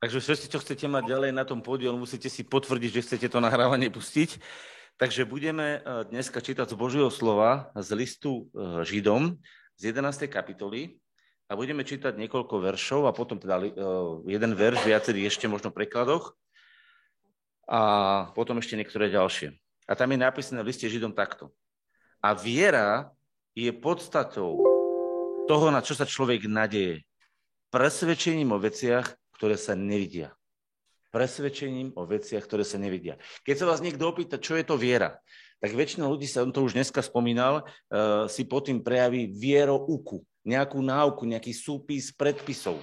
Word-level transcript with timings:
Takže 0.00 0.16
všetci, 0.16 0.46
čo 0.48 0.64
chcete 0.64 0.88
mať 0.88 1.12
ďalej 1.12 1.30
na 1.36 1.44
tom 1.44 1.60
podiel, 1.60 1.92
musíte 1.92 2.32
si 2.32 2.40
potvrdiť, 2.40 2.88
že 2.88 3.04
chcete 3.04 3.26
to 3.28 3.36
nahrávanie 3.36 3.92
pustiť. 3.92 4.40
Takže 4.96 5.28
budeme 5.28 5.76
e, 5.76 6.08
dneska 6.08 6.40
čítať 6.40 6.72
z 6.72 6.76
Božieho 6.80 7.12
slova 7.12 7.68
z 7.76 7.92
listu 7.92 8.48
e, 8.48 8.80
Židom 8.80 9.36
z 9.76 9.92
11. 9.92 10.24
kapitoly 10.32 10.96
a 11.48 11.56
budeme 11.56 11.84
čítať 11.84 12.16
niekoľko 12.16 12.64
veršov 12.64 13.08
a 13.08 13.16
potom 13.16 13.36
teda 13.36 13.60
e, 13.60 13.72
jeden 14.24 14.56
verš, 14.56 14.88
viacerý 14.88 15.28
ešte 15.28 15.44
možno 15.52 15.68
v 15.68 15.84
prekladoch 15.84 16.32
a 17.68 17.80
potom 18.32 18.56
ešte 18.56 18.80
niektoré 18.80 19.12
ďalšie. 19.12 19.52
A 19.84 19.92
tam 20.00 20.16
je 20.16 20.24
napísané 20.24 20.64
v 20.64 20.72
liste 20.72 20.88
Židom 20.88 21.12
takto. 21.12 21.52
A 22.24 22.32
viera 22.32 23.12
je 23.52 23.68
podstatou 23.68 24.64
toho, 25.44 25.66
na 25.68 25.84
čo 25.84 25.92
sa 25.92 26.08
človek 26.08 26.48
nadeje. 26.48 27.04
Presvedčením 27.68 28.56
o 28.56 28.60
veciach, 28.60 29.20
ktoré 29.40 29.56
sa 29.56 29.72
nevidia. 29.72 30.36
Presvedčením 31.08 31.96
o 31.96 32.04
veciach, 32.04 32.44
ktoré 32.44 32.60
sa 32.60 32.76
nevidia. 32.76 33.16
Keď 33.48 33.56
sa 33.56 33.66
vás 33.72 33.80
niekto 33.80 34.04
opýta, 34.04 34.36
čo 34.36 34.60
je 34.60 34.68
to 34.68 34.76
viera, 34.76 35.16
tak 35.64 35.72
väčšina 35.72 36.04
ľudí, 36.04 36.28
sa 36.28 36.44
to 36.44 36.60
už 36.60 36.76
dneska 36.76 37.00
spomínal, 37.00 37.64
uh, 37.64 38.28
si 38.28 38.44
pod 38.44 38.68
tým 38.68 38.84
prejaví 38.84 39.32
vierouku, 39.32 40.20
nejakú 40.44 40.84
náuku, 40.84 41.24
nejaký 41.24 41.56
súpis 41.56 42.12
predpisov. 42.12 42.76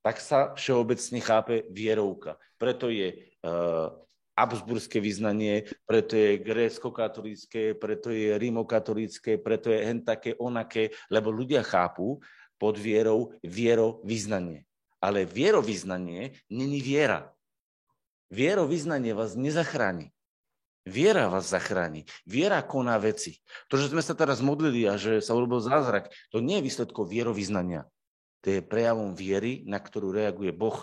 Tak 0.00 0.24
sa 0.24 0.56
všeobecne 0.56 1.20
chápe 1.20 1.68
vierovka. 1.68 2.40
Preto 2.56 2.88
je 2.88 3.28
uh, 3.44 3.92
Habsburské 4.36 5.00
vyznanie, 5.00 5.68
preto 5.88 6.16
je 6.16 6.40
grécko-katolícké, 6.40 7.76
preto 7.76 8.12
je 8.12 8.36
rímokatolícké, 8.36 9.40
preto 9.40 9.72
je 9.72 9.80
hen 9.80 10.04
také, 10.04 10.36
onaké, 10.36 10.92
lebo 11.08 11.32
ľudia 11.32 11.64
chápu, 11.64 12.20
pod 12.56 12.80
vierou 12.80 13.36
vierovýznanie. 13.44 14.64
Ale 15.00 15.28
vierovýznanie 15.28 16.36
není 16.48 16.80
viera. 16.80 17.32
Vierovýznanie 18.32 19.14
vás 19.14 19.38
nezachráni. 19.38 20.10
Viera 20.86 21.26
vás 21.26 21.50
zachráni. 21.50 22.06
Viera 22.22 22.62
koná 22.62 22.94
veci. 23.02 23.42
To, 23.66 23.74
že 23.74 23.90
sme 23.90 23.98
sa 23.98 24.14
teraz 24.14 24.38
modlili 24.38 24.86
a 24.86 24.94
že 24.94 25.18
sa 25.18 25.34
urobil 25.34 25.58
zázrak, 25.58 26.14
to 26.30 26.38
nie 26.38 26.62
je 26.62 26.66
výsledkom 26.70 27.10
vierovýznania. 27.10 27.90
To 28.46 28.54
je 28.54 28.62
prejavom 28.62 29.18
viery, 29.18 29.66
na 29.66 29.82
ktorú 29.82 30.14
reaguje 30.14 30.54
Boh, 30.54 30.78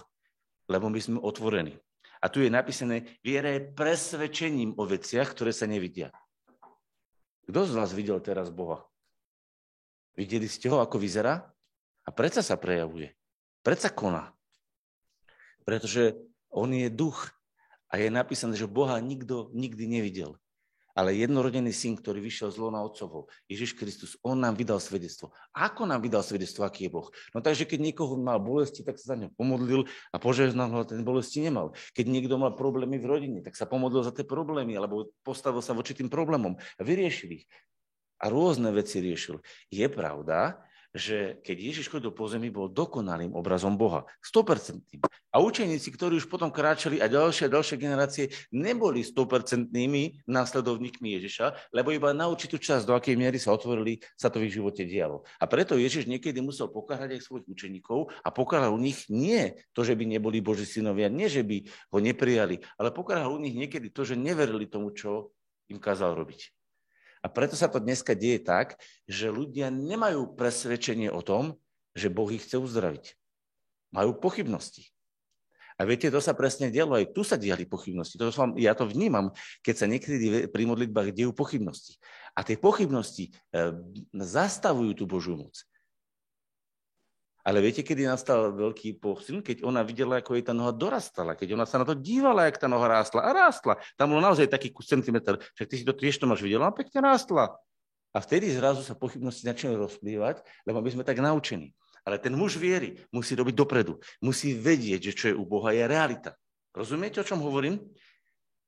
lebo 0.67 0.92
my 0.92 1.00
sme 1.00 1.23
otvorení. 1.23 1.80
A 2.20 2.28
tu 2.28 2.44
je 2.44 2.52
napísané, 2.52 3.16
viera 3.23 3.55
je 3.55 3.64
presvedčením 3.72 4.76
o 4.76 4.83
veciach, 4.83 5.31
ktoré 5.31 5.55
sa 5.55 5.72
nevidia. 5.72 6.11
Kto 7.48 7.64
z 7.64 7.72
vás 7.72 7.95
videl 7.95 8.20
teraz 8.20 8.52
Boha? 8.52 8.83
Videli 10.20 10.52
ste 10.52 10.67
ho, 10.67 10.83
ako 10.83 11.00
vyzerá? 11.00 11.48
A 12.04 12.09
predsa 12.12 12.44
sa 12.44 12.59
prejavuje. 12.59 13.16
Predsa 13.64 13.88
koná. 13.88 14.36
Pretože 15.64 16.20
on 16.52 16.70
je 16.76 16.92
duch. 16.92 17.32
A 17.94 18.02
je 18.02 18.10
napísané, 18.10 18.58
že 18.58 18.66
Boha 18.66 18.98
nikto 19.00 19.54
nikdy 19.54 19.86
nevidel. 19.86 20.36
Ale 20.94 21.18
jednorodený 21.18 21.73
syn, 21.73 21.98
ktorý 21.98 22.22
vyšiel 22.22 22.54
z 22.54 22.62
lona 22.62 22.78
otcovho, 22.86 23.26
Ježiš 23.50 23.73
Kristus, 23.73 24.14
on 24.22 24.38
nám 24.38 24.54
vydal 24.54 24.78
svedectvo. 24.78 25.34
Ako 25.50 25.90
nám 25.90 26.06
vydal 26.06 26.22
svedectvo, 26.22 26.70
aký 26.70 26.86
je 26.86 26.94
Boh? 26.94 27.10
No 27.34 27.42
takže 27.42 27.66
keď 27.66 27.82
niekoho 27.82 28.14
mal 28.14 28.38
bolesti, 28.38 28.86
tak 28.86 29.02
sa 29.02 29.14
za 29.14 29.16
ňo 29.17 29.34
pomodlil 29.34 29.90
a 30.14 30.22
požehnal 30.22 30.70
ho, 30.70 30.86
ten 30.86 31.02
bolesti 31.02 31.42
nemal. 31.42 31.73
Keď 31.98 32.06
niekto 32.06 32.38
mal 32.38 32.54
problémy 32.54 33.02
v 33.02 33.10
rodine, 33.10 33.40
tak 33.42 33.58
sa 33.58 33.66
pomodlil 33.66 34.06
za 34.06 34.14
tie 34.14 34.22
problémy, 34.22 34.78
alebo 34.78 35.10
postavil 35.26 35.66
sa 35.66 35.73
voči 35.73 35.98
tým 35.98 36.14
problémom 36.14 36.62
a 36.62 36.82
vyriešil 36.86 37.42
ich. 37.42 37.50
A 38.22 38.30
rôzne 38.30 38.70
veci 38.70 39.02
riešil. 39.02 39.42
Je 39.73 39.90
pravda, 39.90 40.62
že 40.94 41.41
keď 41.41 41.58
Ježiš 41.58 41.89
chodil 41.89 42.13
po 42.13 42.30
zemi, 42.30 42.53
bol 42.53 42.69
dokonalým 42.69 43.33
obrazom 43.33 43.73
Boha. 43.73 44.05
100%. 44.22 45.02
A 45.33 45.41
učeníci, 45.41 45.89
ktorí 45.89 46.22
už 46.22 46.30
potom 46.30 46.53
kráčali 46.53 47.02
a 47.02 47.09
ďalšie 47.09 47.49
a 47.49 47.54
ďalšie 47.58 47.76
generácie, 47.81 48.26
neboli 48.54 49.02
100% 49.02 49.73
následovníkmi 50.30 51.17
Ježiša, 51.17 51.73
lebo 51.73 51.89
iba 51.89 52.14
na 52.14 52.30
určitú 52.30 52.61
časť, 52.61 52.86
do 52.86 52.93
akej 52.93 53.17
miery 53.17 53.42
sa 53.42 53.58
otvorili, 53.58 53.98
sa 54.14 54.30
to 54.30 54.37
v 54.37 54.48
ich 54.48 54.53
živote 54.53 54.86
dialo. 54.86 55.26
A 55.42 55.49
preto 55.49 55.73
Ježiš 55.73 56.05
niekedy 56.05 56.37
musel 56.45 56.70
pokáhať 56.70 57.17
aj 57.17 57.26
svojich 57.26 57.49
učeníkov 57.49 58.14
a 58.21 58.30
pokáhal 58.30 58.77
u 58.77 58.80
nich 58.80 59.09
nie 59.09 59.58
to, 59.73 59.82
že 59.82 59.98
by 59.98 60.05
neboli 60.05 60.45
Boží 60.45 60.70
synovia, 60.70 61.09
nie, 61.09 61.26
že 61.26 61.42
by 61.42 61.65
ho 61.89 61.98
neprijali, 61.98 62.61
ale 62.77 62.93
pokáhal 62.93 63.33
u 63.33 63.42
nich 63.42 63.58
niekedy 63.58 63.89
to, 63.89 64.05
že 64.05 64.14
neverili 64.14 64.70
tomu, 64.70 64.93
čo 64.93 65.33
im 65.73 65.82
kázal 65.82 66.14
robiť. 66.14 66.63
A 67.23 67.32
preto 67.32 67.56
sa 67.56 67.72
to 67.72 67.80
dneska 67.80 68.14
deje 68.14 68.44
tak, 68.44 68.76
že 69.08 69.32
ľudia 69.32 69.72
nemajú 69.72 70.36
presvedčenie 70.36 71.08
o 71.08 71.23
tom, 71.23 71.56
že 71.95 72.11
Boh 72.11 72.28
ich 72.28 72.44
chce 72.44 72.60
uzdraviť. 72.60 73.16
Majú 73.95 74.20
pochybnosti. 74.20 74.92
A 75.80 75.89
viete, 75.89 76.12
to 76.14 76.22
sa 76.22 76.38
presne 76.38 76.70
dialo, 76.70 77.00
aj 77.00 77.16
tu 77.17 77.26
sa 77.26 77.33
diali 77.33 77.66
pochybnosti. 77.66 78.20
To 78.22 78.30
som, 78.30 78.54
ja 78.60 78.78
to 78.78 78.86
vnímam, 78.86 79.33
keď 79.66 79.76
sa 79.76 79.86
niekedy 79.89 80.45
pri 80.52 80.64
modlitbách 80.70 81.16
dejú 81.16 81.33
pochybnosti. 81.33 81.98
A 82.38 82.45
tie 82.45 82.58
pochybnosti 82.58 83.30
e, 83.30 83.73
zastavujú 84.14 84.94
tú 84.94 85.10
Božú 85.10 85.33
moc. 85.33 85.54
Ale 87.43 87.59
viete, 87.59 87.83
kedy 87.83 88.08
nastal 88.08 88.55
veľký 88.55 89.04
posun? 89.04 89.43
Keď 89.43 89.67
ona 89.67 89.83
videla, 89.83 90.23
ako 90.23 90.39
jej 90.39 90.48
tá 90.48 90.55
noha 90.55 90.71
dorastala, 90.71 91.36
keď 91.36 91.59
ona 91.59 91.67
sa 91.67 91.83
na 91.83 91.86
to 91.86 91.92
dívala, 91.92 92.48
jak 92.48 92.55
tá 92.55 92.71
noha 92.71 92.87
rástla 92.87 93.20
a 93.20 93.36
rástla. 93.36 93.76
Tam 93.99 94.15
bol 94.15 94.23
naozaj 94.23 94.48
taký 94.48 94.71
kus 94.71 94.87
centimetr, 94.87 95.36
však 95.59 95.67
ty 95.67 95.76
si 95.76 95.83
to 95.83 95.92
tiež 95.92 96.15
to 96.15 96.23
máš 96.23 96.39
videla, 96.39 96.71
a 96.71 96.76
pekne 96.76 97.03
rástla. 97.03 97.52
A 98.15 98.17
vtedy 98.23 98.48
zrazu 98.48 98.80
sa 98.80 98.95
pochybnosti 98.95 99.43
začali 99.43 99.76
rozplývať, 99.76 100.39
lebo 100.64 100.80
my 100.80 100.89
sme 100.95 101.03
tak 101.03 101.20
naučení. 101.20 101.76
Ale 102.08 102.15
ten 102.15 102.32
muž 102.32 102.55
viery 102.55 102.99
musí 103.11 103.36
robiť 103.36 103.55
dopredu. 103.55 103.99
Musí 104.23 104.55
vedieť, 104.55 105.11
že 105.11 105.14
čo 105.15 105.26
je 105.32 105.36
u 105.36 105.43
Boha, 105.43 105.76
je 105.76 105.83
realita. 105.83 106.32
Rozumiete, 106.71 107.20
o 107.20 107.27
čom 107.27 107.43
hovorím? 107.43 107.80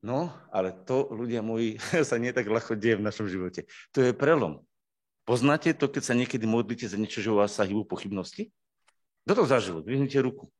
No, 0.03 0.35
ale 0.51 0.75
to, 0.83 1.07
ľudia 1.15 1.39
moji, 1.39 1.79
sa 2.09 2.19
nie 2.19 2.35
tak 2.35 2.51
ľahko 2.51 2.75
deje 2.75 2.99
v 2.99 3.07
našom 3.07 3.31
živote. 3.31 3.63
To 3.95 4.03
je 4.03 4.11
prelom. 4.11 4.67
Poznáte 5.25 5.73
to, 5.73 5.89
keď 5.89 6.03
sa 6.05 6.13
niekedy 6.13 6.43
modlíte 6.45 6.85
za 6.85 6.99
niečo, 6.99 7.23
že 7.23 7.33
u 7.33 7.39
vás 7.39 7.55
sa 7.55 7.65
hýbu 7.65 7.87
pochybnosti? 7.89 8.53
Kto 9.25 9.33
to 9.41 9.43
zažil? 9.49 9.81
Vyhnite 9.81 10.21
ruku. 10.21 10.53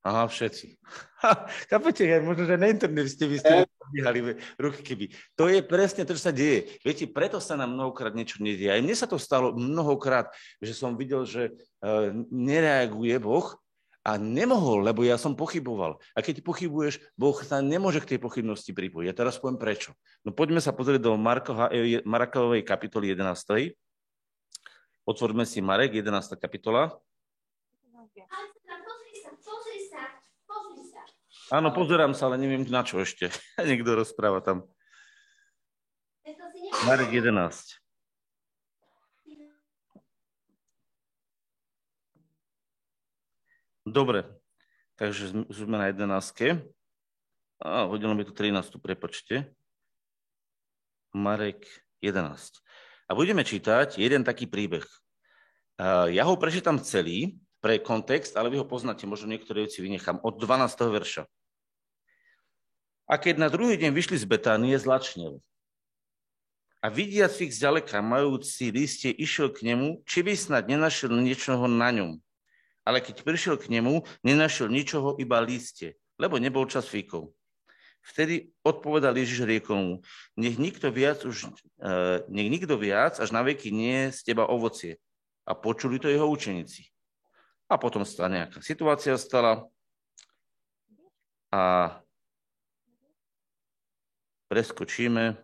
Aha, 0.00 0.26
všetci. 0.26 0.80
Ha, 1.20 1.44
chápete, 1.68 2.08
možno, 2.24 2.48
že 2.48 2.56
na 2.56 2.72
internet 2.72 3.12
ste 3.12 3.28
vy 3.28 3.36
ste 3.36 3.68
vyhali 3.92 4.40
ruky 4.56 4.80
keby. 4.80 5.06
To 5.36 5.52
je 5.52 5.60
presne 5.60 6.08
to, 6.08 6.16
čo 6.16 6.26
sa 6.26 6.32
deje. 6.32 6.80
Viete, 6.80 7.04
preto 7.04 7.36
sa 7.36 7.60
nám 7.60 7.76
mnohokrát 7.76 8.16
niečo 8.16 8.40
nedieje. 8.40 8.72
Aj 8.72 8.80
mne 8.80 8.96
sa 8.96 9.04
to 9.04 9.20
stalo 9.20 9.52
mnohokrát, 9.52 10.32
že 10.64 10.72
som 10.72 10.96
videl, 10.96 11.28
že 11.28 11.52
uh, 11.84 12.08
nereaguje 12.32 13.20
Boh 13.20 13.52
a 14.00 14.16
nemohol, 14.16 14.80
lebo 14.80 15.04
ja 15.04 15.20
som 15.20 15.36
pochyboval. 15.36 16.00
A 16.16 16.24
keď 16.24 16.40
pochybuješ, 16.40 17.04
Boh 17.20 17.36
sa 17.44 17.60
nemôže 17.60 18.00
k 18.00 18.16
tej 18.16 18.18
pochybnosti 18.24 18.72
pripojiť. 18.72 19.12
Ja 19.12 19.14
teraz 19.14 19.36
poviem 19.36 19.60
prečo. 19.60 19.92
No 20.24 20.32
poďme 20.32 20.64
sa 20.64 20.72
pozrieť 20.72 21.04
do 21.04 21.20
Markovej 22.08 22.64
kapitoly 22.64 23.12
11. 23.12 23.76
Otvorme 25.04 25.44
si 25.44 25.60
Marek, 25.60 25.92
11. 25.92 26.40
kapitola. 26.40 26.96
Áno, 31.50 31.74
pozerám 31.74 32.14
sa, 32.14 32.30
ale 32.30 32.38
neviem 32.38 32.62
na 32.70 32.86
čo 32.86 33.02
ešte. 33.02 33.26
Niekto 33.68 33.98
rozpráva 33.98 34.38
tam. 34.38 34.70
Marek 36.86 37.10
11. 37.10 37.80
Dobre, 43.82 44.22
takže 44.94 45.34
sme 45.50 45.76
na 45.76 45.90
11. 45.90 46.06
A 47.60 47.90
hodilo 47.90 48.14
mi 48.14 48.22
tu 48.22 48.30
13, 48.30 48.78
prepočte. 48.78 49.50
Marek 51.10 51.66
11. 51.98 52.62
A 53.10 53.18
budeme 53.18 53.42
čítať 53.42 53.98
jeden 53.98 54.22
taký 54.22 54.46
príbeh. 54.46 54.86
Ja 56.14 56.30
ho 56.30 56.38
prečítam 56.38 56.78
celý, 56.78 57.34
pre 57.60 57.78
kontext, 57.78 58.36
ale 58.36 58.48
vy 58.48 58.60
ho 58.60 58.66
poznáte, 58.66 59.04
možno 59.04 59.28
niektoré 59.28 59.68
veci 59.68 59.84
vynechám, 59.84 60.20
od 60.24 60.40
12. 60.40 60.66
verša. 60.88 61.22
A 63.10 63.14
keď 63.20 63.42
na 63.42 63.48
druhý 63.52 63.76
deň 63.76 63.92
vyšli 63.92 64.16
z 64.16 64.26
Betánie, 64.26 64.76
zlačnil. 64.80 65.44
A 66.80 66.88
vidiac 66.88 67.36
ich 67.36 67.52
zďaleka, 67.52 68.00
majúci 68.00 68.72
listie, 68.72 69.12
išiel 69.12 69.52
k 69.52 69.68
nemu, 69.68 70.00
či 70.08 70.24
by 70.24 70.32
snad 70.32 70.64
nenašiel 70.64 71.12
niečoho 71.12 71.68
na 71.68 71.92
ňom. 71.92 72.16
Ale 72.88 73.04
keď 73.04 73.20
prišiel 73.20 73.60
k 73.60 73.68
nemu, 73.68 74.08
nenašiel 74.24 74.72
ničoho, 74.72 75.20
iba 75.20 75.36
listie, 75.44 76.00
lebo 76.16 76.40
nebol 76.40 76.64
čas 76.64 76.88
fíkov. 76.88 77.36
Vtedy 78.00 78.48
odpovedal 78.64 79.12
Ježiš 79.12 79.44
riekom 79.44 80.00
nech 80.32 80.56
nikto 80.56 80.88
viac 80.88 81.20
už, 81.28 81.52
e, 81.84 82.24
nech 82.32 82.48
nikto 82.48 82.80
viac 82.80 83.20
až 83.20 83.28
na 83.28 83.44
veky 83.44 83.68
nie 83.68 84.08
z 84.08 84.24
teba 84.24 84.48
ovocie. 84.48 84.96
A 85.44 85.52
počuli 85.52 86.00
to 86.00 86.08
jeho 86.08 86.24
učeníci. 86.24 86.88
A 87.70 87.78
potom 87.78 88.02
sa 88.02 88.26
nejaká 88.26 88.58
situácia 88.66 89.14
stala 89.14 89.70
a 91.54 91.94
preskočíme. 94.50 95.38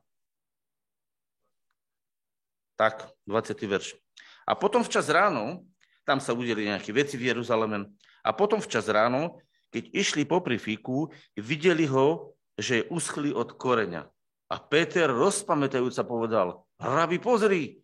Tak, 2.74 3.14
20. 3.30 3.62
verš. 3.70 3.94
A 4.42 4.58
potom 4.58 4.82
včas 4.82 5.06
ráno, 5.06 5.62
tam 6.02 6.18
sa 6.18 6.34
udeli 6.34 6.66
nejaké 6.66 6.90
veci 6.90 7.14
v 7.14 7.30
Jeruzaleme 7.30 7.94
A 8.26 8.34
potom 8.34 8.58
včas 8.58 8.90
ráno, 8.90 9.38
keď 9.70 9.94
išli 9.94 10.26
popri 10.26 10.58
fíku, 10.58 11.14
videli 11.38 11.86
ho, 11.86 12.34
že 12.58 12.82
je 12.82 12.88
uschlý 12.90 13.30
od 13.30 13.54
koreňa. 13.54 14.02
A 14.50 14.56
Peter 14.58 15.10
rozpamätajúca 15.10 16.02
povedal, 16.02 16.66
rabi, 16.78 17.22
pozri, 17.22 17.78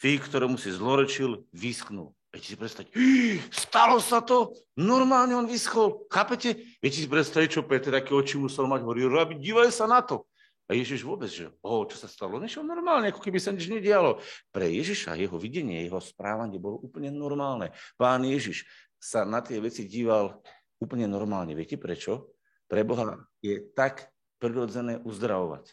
fík, 0.00 0.32
ktorému 0.32 0.56
si 0.56 0.72
zlorečil, 0.72 1.44
vysknul. 1.52 2.15
Viete 2.36 2.52
si 2.52 2.60
predstaviť, 2.60 2.92
stalo 3.64 3.96
sa 3.96 4.20
to, 4.20 4.52
normálne 4.76 5.32
on 5.32 5.48
vyschol. 5.48 6.04
Chápete? 6.12 6.52
Viete 6.84 7.00
si 7.00 7.08
predstaviť, 7.08 7.48
čo 7.48 7.64
Peter, 7.64 7.96
aké 7.96 8.12
oči 8.12 8.36
musel 8.36 8.68
mať, 8.68 8.84
hovorí, 8.84 9.08
rabi, 9.08 9.40
dívaj 9.40 9.72
sa 9.72 9.88
na 9.88 10.04
to. 10.04 10.28
A 10.68 10.76
Ježiš 10.76 11.00
vôbec, 11.00 11.32
že 11.32 11.48
o, 11.64 11.80
čo 11.88 11.96
sa 11.96 12.10
stalo? 12.10 12.36
Nešiel 12.36 12.60
normálne, 12.60 13.08
ako 13.08 13.24
keby 13.24 13.40
sa 13.40 13.56
nič 13.56 13.72
nedialo. 13.72 14.20
Pre 14.52 14.66
Ježiša 14.68 15.16
jeho 15.16 15.40
videnie, 15.40 15.80
jeho 15.88 15.96
správanie 15.96 16.60
bolo 16.60 16.76
úplne 16.84 17.08
normálne. 17.08 17.72
Pán 17.96 18.20
Ježiš 18.26 18.68
sa 19.00 19.24
na 19.24 19.40
tie 19.40 19.56
veci 19.56 19.88
díval 19.88 20.36
úplne 20.76 21.08
normálne. 21.08 21.56
Viete 21.56 21.80
prečo? 21.80 22.36
Pre 22.68 22.82
Boha 22.84 23.16
je 23.40 23.64
tak 23.72 24.12
prirodzené 24.42 25.00
uzdravovať, 25.00 25.72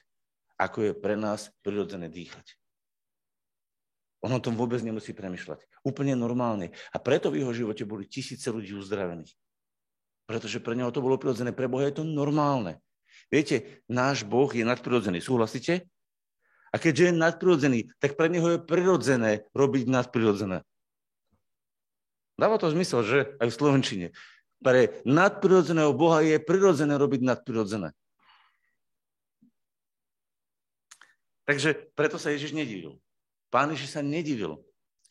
ako 0.61 0.77
je 0.79 0.91
pre 0.95 1.19
nás 1.19 1.51
prirodzené 1.65 2.07
dýchať. 2.07 2.62
On 4.23 4.31
o 4.31 4.39
tom 4.39 4.55
vôbec 4.55 4.79
nemusí 4.79 5.11
premyšľať. 5.11 5.83
Úplne 5.83 6.15
normálne. 6.15 6.71
A 6.95 6.97
preto 6.97 7.27
v 7.27 7.43
jeho 7.43 7.51
živote 7.51 7.83
boli 7.83 8.07
tisíce 8.07 8.47
ľudí 8.47 8.71
uzdravených. 8.71 9.35
Pretože 10.23 10.63
pre 10.63 10.79
neho 10.79 10.87
to 10.95 11.03
bolo 11.03 11.19
prirodzené. 11.19 11.51
Pre 11.51 11.67
Boha 11.67 11.91
je 11.91 11.99
to 11.99 12.07
normálne. 12.07 12.79
Viete, 13.27 13.83
náš 13.91 14.23
Boh 14.23 14.47
je 14.47 14.63
nadprirodzený. 14.63 15.19
Súhlasíte? 15.19 15.91
A 16.71 16.79
keďže 16.79 17.11
je 17.11 17.19
nadprirodzený, 17.19 17.79
tak 17.99 18.15
pre 18.15 18.31
neho 18.31 18.57
je 18.57 18.59
prirodzené 18.63 19.45
robiť 19.51 19.91
nadprirodzené. 19.91 20.65
Dáva 22.39 22.57
to 22.57 22.71
zmysel, 22.73 23.05
že? 23.05 23.19
Aj 23.37 23.45
v 23.45 23.53
Slovenčine. 23.53 24.07
Pre 24.63 25.03
nadprirodzeného 25.03 25.91
Boha 25.91 26.23
je 26.23 26.39
prirodzené 26.39 26.95
robiť 26.95 27.21
nadprirodzené. 27.21 27.91
Takže 31.43 31.91
preto 31.93 32.15
sa 32.15 32.31
Ježiš 32.31 32.55
nedivil. 32.55 33.03
Pán 33.53 33.69
Ježiš 33.69 33.93
sa 33.93 34.01
nedivil. 34.01 34.57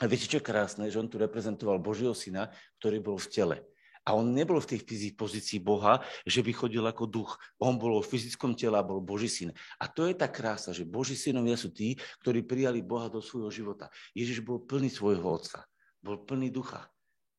A 0.02 0.10
viete, 0.10 0.26
čo 0.26 0.42
je 0.42 0.48
krásne? 0.50 0.90
Že 0.90 1.06
on 1.06 1.08
tu 1.14 1.16
reprezentoval 1.22 1.78
Božieho 1.78 2.10
syna, 2.10 2.50
ktorý 2.82 2.98
bol 2.98 3.14
v 3.14 3.30
tele. 3.30 3.56
A 4.02 4.18
on 4.18 4.34
nebol 4.34 4.58
v 4.58 4.66
tej 4.66 5.14
pozícii 5.14 5.62
Boha, 5.62 6.02
že 6.26 6.42
by 6.42 6.50
chodil 6.50 6.82
ako 6.82 7.06
duch. 7.06 7.38
On 7.62 7.78
bol 7.78 8.02
v 8.02 8.10
fyzickom 8.10 8.58
tele 8.58 8.74
a 8.74 8.82
bol 8.82 8.98
Boží 8.98 9.30
syn. 9.30 9.54
A 9.78 9.86
to 9.86 10.10
je 10.10 10.18
tá 10.18 10.26
krása, 10.26 10.74
že 10.74 10.82
Boží 10.82 11.14
synovia 11.14 11.54
sú 11.54 11.70
tí, 11.70 11.94
ktorí 12.18 12.42
prijali 12.42 12.82
Boha 12.82 13.06
do 13.06 13.22
svojho 13.22 13.54
života. 13.54 13.94
Ježiš 14.10 14.42
bol 14.42 14.58
plný 14.58 14.90
svojho 14.90 15.22
otca. 15.22 15.62
Bol 16.02 16.26
plný 16.26 16.50
ducha. 16.50 16.90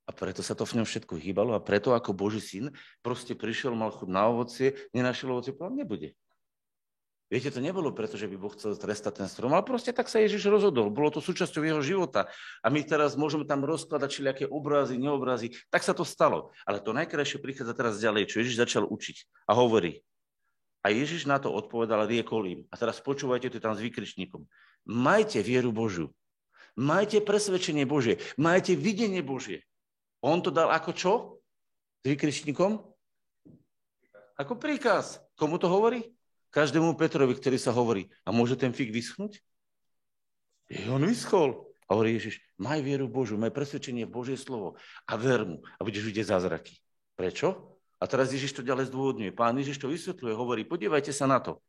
A 0.07 0.15
preto 0.15 0.39
sa 0.39 0.55
to 0.55 0.63
v 0.63 0.79
ňom 0.79 0.87
všetko 0.87 1.19
hýbalo 1.19 1.51
a 1.51 1.63
preto 1.63 1.91
ako 1.91 2.15
Boží 2.15 2.39
syn 2.39 2.71
proste 3.03 3.35
prišiel, 3.35 3.75
mal 3.75 3.91
chud 3.91 4.07
na 4.07 4.31
ovocie, 4.31 4.75
nenašiel 4.95 5.35
ovocie, 5.35 5.51
povedal, 5.51 5.83
nebude. 5.83 6.15
Viete, 7.31 7.49
to 7.49 7.63
nebolo 7.63 7.89
preto, 7.95 8.19
že 8.19 8.29
by 8.29 8.35
Boh 8.37 8.53
chcel 8.53 8.77
trestať 8.77 9.23
ten 9.23 9.27
strom, 9.31 9.55
ale 9.55 9.65
proste 9.65 9.89
tak 9.95 10.11
sa 10.11 10.21
Ježiš 10.21 10.53
rozhodol. 10.53 10.93
Bolo 10.93 11.09
to 11.09 11.23
súčasťou 11.23 11.65
jeho 11.65 11.81
života. 11.81 12.29
A 12.61 12.67
my 12.69 12.83
teraz 12.85 13.17
môžeme 13.17 13.47
tam 13.47 13.65
rozkladať 13.65 14.09
všelijaké 14.11 14.45
obrazy, 14.45 15.01
neobrazy. 15.01 15.55
Tak 15.73 15.81
sa 15.81 15.97
to 15.97 16.05
stalo. 16.05 16.53
Ale 16.67 16.83
to 16.83 16.93
najkrajšie 16.93 17.41
prichádza 17.41 17.73
teraz 17.73 17.97
ďalej, 17.97 18.29
čo 18.29 18.43
Ježiš 18.43 18.61
začal 18.61 18.83
učiť. 18.85 19.49
A 19.49 19.57
hovorí. 19.57 20.05
A 20.83 20.91
Ježiš 20.91 21.25
na 21.25 21.39
to 21.39 21.49
odpovedal 21.49 22.05
riekol 22.05 22.43
im. 22.43 22.67
A 22.69 22.75
teraz 22.75 22.99
počúvajte 22.99 23.49
to 23.49 23.63
tam 23.63 23.73
s 23.73 23.81
výkričníkom. 23.81 24.43
Majte 24.85 25.39
vieru 25.39 25.71
Božiu. 25.71 26.11
Majte 26.75 27.23
presvedčenie 27.23 27.87
Božie. 27.87 28.19
Majte 28.35 28.75
videnie 28.75 29.23
Božie. 29.23 29.63
On 30.19 30.37
to 30.43 30.51
dal 30.51 30.69
ako 30.69 30.91
čo? 30.93 31.13
S 32.03 32.13
výkričníkom? 32.13 32.83
Ako 34.37 34.53
príkaz. 34.59 35.23
Komu 35.33 35.57
to 35.57 35.71
hovorí? 35.71 36.13
Každému 36.53 36.93
Petrovi, 36.93 37.33
ktorý 37.33 37.57
sa 37.57 37.73
hovorí, 37.73 38.13
a 38.21 38.29
môže 38.29 38.53
ten 38.53 38.69
fig 38.71 38.93
vyschnúť? 38.93 39.41
Je 40.69 40.85
on 40.87 41.01
vyschol. 41.01 41.73
A 41.89 41.99
hovorí 41.99 42.15
Ježiš, 42.15 42.39
maj 42.55 42.79
vieru 42.79 43.11
Božu, 43.11 43.35
maj 43.35 43.51
presvedčenie 43.51 44.07
Božie 44.07 44.39
slovo 44.39 44.79
a 45.03 45.13
ver 45.19 45.43
mu 45.43 45.59
a 45.75 45.83
budeš 45.83 46.07
vidieť 46.07 46.31
zázraky. 46.31 46.79
Prečo? 47.19 47.75
A 47.99 48.07
teraz 48.07 48.31
Ježiš 48.31 48.55
to 48.55 48.63
ďalej 48.63 48.87
zdôvodňuje. 48.87 49.35
Pán 49.35 49.59
Ježiš 49.59 49.83
to 49.83 49.91
vysvetľuje, 49.91 50.33
hovorí, 50.33 50.61
podívajte 50.63 51.11
sa 51.11 51.27
na 51.27 51.43
to. 51.43 51.59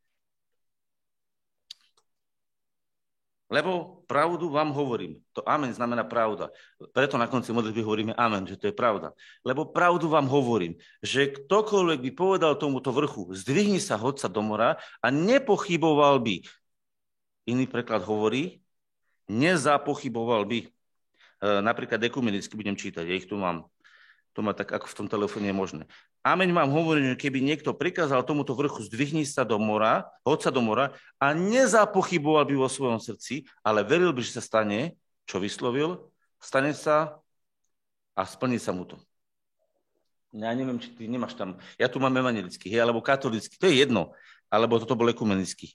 Lebo 3.54 4.02
pravdu 4.10 4.50
vám 4.50 4.74
hovorím. 4.74 5.22
To 5.30 5.46
amen 5.46 5.70
znamená 5.70 6.02
pravda. 6.02 6.50
Preto 6.90 7.14
na 7.14 7.30
konci 7.30 7.54
modlitby 7.54 7.86
hovoríme 7.86 8.14
amen, 8.18 8.50
že 8.50 8.58
to 8.58 8.66
je 8.66 8.74
pravda. 8.74 9.14
Lebo 9.46 9.70
pravdu 9.70 10.10
vám 10.10 10.26
hovorím, 10.26 10.74
že 10.98 11.30
ktokoľvek 11.30 12.02
by 12.02 12.10
povedal 12.18 12.58
tomuto 12.58 12.90
vrchu, 12.90 13.30
zdvihni 13.30 13.78
sa 13.78 13.94
hodca 13.94 14.26
do 14.26 14.42
mora 14.42 14.74
a 14.98 15.06
nepochyboval 15.14 16.18
by. 16.18 16.42
Iný 17.46 17.70
preklad 17.70 18.02
hovorí, 18.02 18.58
nezapochyboval 19.30 20.50
by. 20.50 20.58
E, 20.64 20.68
napríklad 21.62 22.02
ekumenicky 22.02 22.58
budem 22.58 22.74
čítať, 22.74 23.06
ja 23.06 23.14
ich 23.14 23.30
tu 23.30 23.38
mám. 23.38 23.70
To 24.34 24.42
má 24.42 24.50
tak, 24.50 24.74
ako 24.74 24.90
v 24.90 24.98
tom 24.98 25.06
telefóne 25.06 25.46
je 25.46 25.56
možné. 25.56 25.82
Ameň 26.26 26.50
vám 26.50 26.70
hovorím, 26.74 27.14
že 27.14 27.22
keby 27.22 27.38
niekto 27.38 27.70
prikázal 27.70 28.26
tomuto 28.26 28.58
vrchu 28.58 28.82
zdvihni 28.82 29.22
sa 29.22 29.46
do 29.46 29.54
mora, 29.62 30.10
hoď 30.26 30.38
sa 30.46 30.50
do 30.50 30.58
mora 30.58 30.90
a 31.22 31.30
nezapochyboval 31.30 32.42
by 32.42 32.54
vo 32.58 32.66
svojom 32.66 32.98
srdci, 32.98 33.46
ale 33.62 33.86
veril 33.86 34.10
by, 34.10 34.26
že 34.26 34.40
sa 34.40 34.42
stane, 34.42 34.98
čo 35.22 35.38
vyslovil, 35.38 36.10
stane 36.42 36.74
sa 36.74 37.22
a 38.18 38.22
splní 38.26 38.58
sa 38.58 38.74
mu 38.74 38.82
to. 38.82 38.98
Ja 40.34 40.50
neviem, 40.50 40.82
či 40.82 40.90
ty 40.90 41.06
nemáš 41.06 41.38
tam, 41.38 41.62
ja 41.78 41.86
tu 41.86 42.02
mám 42.02 42.10
evangelický, 42.18 42.66
hej, 42.66 42.82
alebo 42.82 42.98
katolický, 42.98 43.54
to 43.54 43.70
je 43.70 43.86
jedno, 43.86 44.10
alebo 44.50 44.82
toto 44.82 44.98
bol 44.98 45.06
ekumenický. 45.06 45.70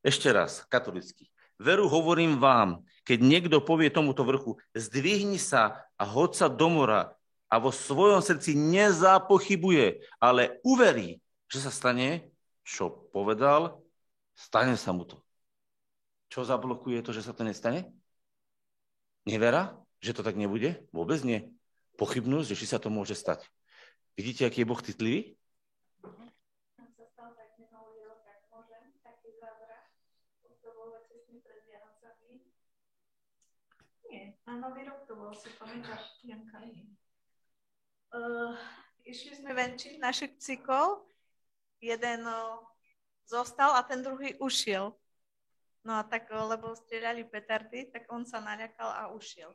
Ešte 0.00 0.32
raz, 0.32 0.64
katolický. 0.72 1.28
Veru 1.60 1.84
hovorím 1.90 2.40
vám, 2.40 2.80
keď 3.04 3.18
niekto 3.20 3.56
povie 3.60 3.92
tomuto 3.92 4.24
vrchu, 4.24 4.56
zdvihni 4.72 5.36
sa 5.36 5.84
a 5.98 6.06
hoď 6.06 6.30
sa 6.32 6.46
do 6.46 6.70
mora 6.70 7.17
a 7.48 7.54
vo 7.56 7.72
svojom 7.72 8.20
srdci 8.20 8.52
nezapochybuje, 8.52 10.04
ale 10.20 10.60
uverí, 10.64 11.20
že 11.48 11.64
sa 11.64 11.72
stane, 11.72 12.28
čo 12.60 13.08
povedal, 13.12 13.80
stane 14.36 14.76
sa 14.76 14.92
mu 14.92 15.08
to. 15.08 15.16
Čo 16.28 16.44
zablokuje 16.44 17.00
to, 17.00 17.16
že 17.16 17.24
sa 17.24 17.32
to 17.32 17.40
nestane? 17.40 17.88
Nevera? 19.24 19.72
Že 20.04 20.20
to 20.20 20.22
tak 20.28 20.36
nebude? 20.36 20.84
Vôbec 20.92 21.24
nie. 21.24 21.48
Pochybnosť, 21.96 22.52
že 22.52 22.58
či 22.60 22.66
sa 22.68 22.76
to 22.76 22.92
môže 22.92 23.16
stať. 23.16 23.48
Vidíte, 24.12 24.44
aký 24.44 24.62
je 24.62 24.68
Boh 24.68 24.80
citlivý? 24.84 25.38
Na 34.48 34.56
nový 34.56 34.80
rok 34.88 35.04
to 35.04 35.12
bol, 35.12 35.28
si 35.28 35.52
pamätáš, 35.60 36.24
Janka? 36.24 36.64
Uh, 38.12 38.54
išli 39.04 39.36
sme 39.36 39.52
venčiť 39.52 40.00
našich 40.00 40.32
psíkov, 40.40 41.04
jeden 41.80 42.24
uh, 42.24 42.60
zostal 43.28 43.76
a 43.76 43.84
ten 43.84 44.00
druhý 44.00 44.36
ušiel. 44.40 44.92
No 45.84 45.92
a 45.96 46.02
tak, 46.04 46.28
uh, 46.32 46.44
lebo 46.48 46.76
strieľali 46.76 47.24
petardy, 47.28 47.88
tak 47.92 48.08
on 48.12 48.24
sa 48.24 48.40
naľakal 48.40 48.88
a 48.88 49.02
ušiel. 49.12 49.52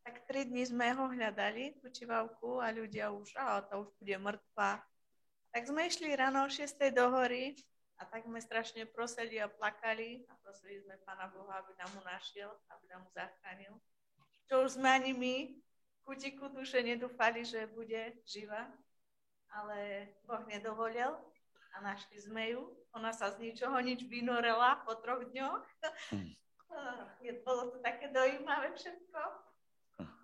Tak 0.00 0.24
tri 0.24 0.48
dní 0.48 0.64
sme 0.64 0.96
ho 0.96 1.12
hľadali, 1.12 1.76
tú 1.78 1.92
čivavku, 1.92 2.64
a 2.64 2.72
ľudia 2.72 3.12
už, 3.12 3.36
a 3.36 3.60
to 3.60 3.84
už 3.84 3.88
bude 4.00 4.16
mŕtva. 4.16 4.80
Tak 5.52 5.68
sme 5.68 5.90
išli 5.90 6.14
ráno 6.16 6.46
o 6.46 6.48
6. 6.48 6.78
do 6.94 7.04
hory 7.10 7.58
a 8.00 8.08
tak 8.08 8.24
sme 8.24 8.40
strašne 8.40 8.88
prosili 8.88 9.36
a 9.36 9.50
plakali 9.50 10.24
a 10.30 10.32
prosili 10.40 10.80
sme 10.80 10.96
Pána 11.04 11.28
Boha, 11.28 11.60
aby 11.60 11.76
nám 11.76 11.90
mu 11.92 12.00
našiel, 12.06 12.48
aby 12.72 12.84
nám 12.88 13.04
mu 13.04 13.10
zachránil. 13.12 13.74
Čo 14.48 14.64
už 14.64 14.80
sme 14.80 14.88
ani 14.88 15.12
my 15.12 15.34
kutiku 16.10 16.50
duše 16.50 16.82
nedúfali, 16.82 17.46
že 17.46 17.70
bude 17.70 18.18
živá, 18.26 18.66
ale 19.54 20.10
Boh 20.26 20.42
nedovolil 20.50 21.14
a 21.70 21.76
našli 21.86 22.18
sme 22.18 22.50
ju. 22.50 22.66
Ona 22.98 23.14
sa 23.14 23.30
z 23.30 23.38
ničoho 23.38 23.78
nič 23.78 24.02
vynorela 24.10 24.82
po 24.82 24.98
troch 24.98 25.22
dňoch. 25.30 25.62
Mm. 26.10 26.34
Bolo 27.46 27.70
to 27.70 27.78
také 27.78 28.10
dojímavé 28.10 28.74
všetko. 28.74 29.22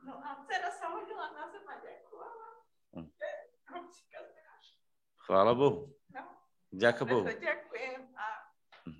No 0.02 0.19
a 0.19 0.43
dcera 0.43 0.75
sa 0.75 0.90
hodila 0.90 1.31
na 1.38 1.55
zem 1.55 1.62
a 1.62 1.76
ďakovala. 1.78 2.49
Mm. 2.99 3.11
Chvála 5.23 5.55
Bohu. 5.55 5.95
No. 6.11 6.23
Ďakujem 6.75 7.11
Bohu. 7.14 7.26
Ďakujem 7.31 8.00
a 8.19 8.26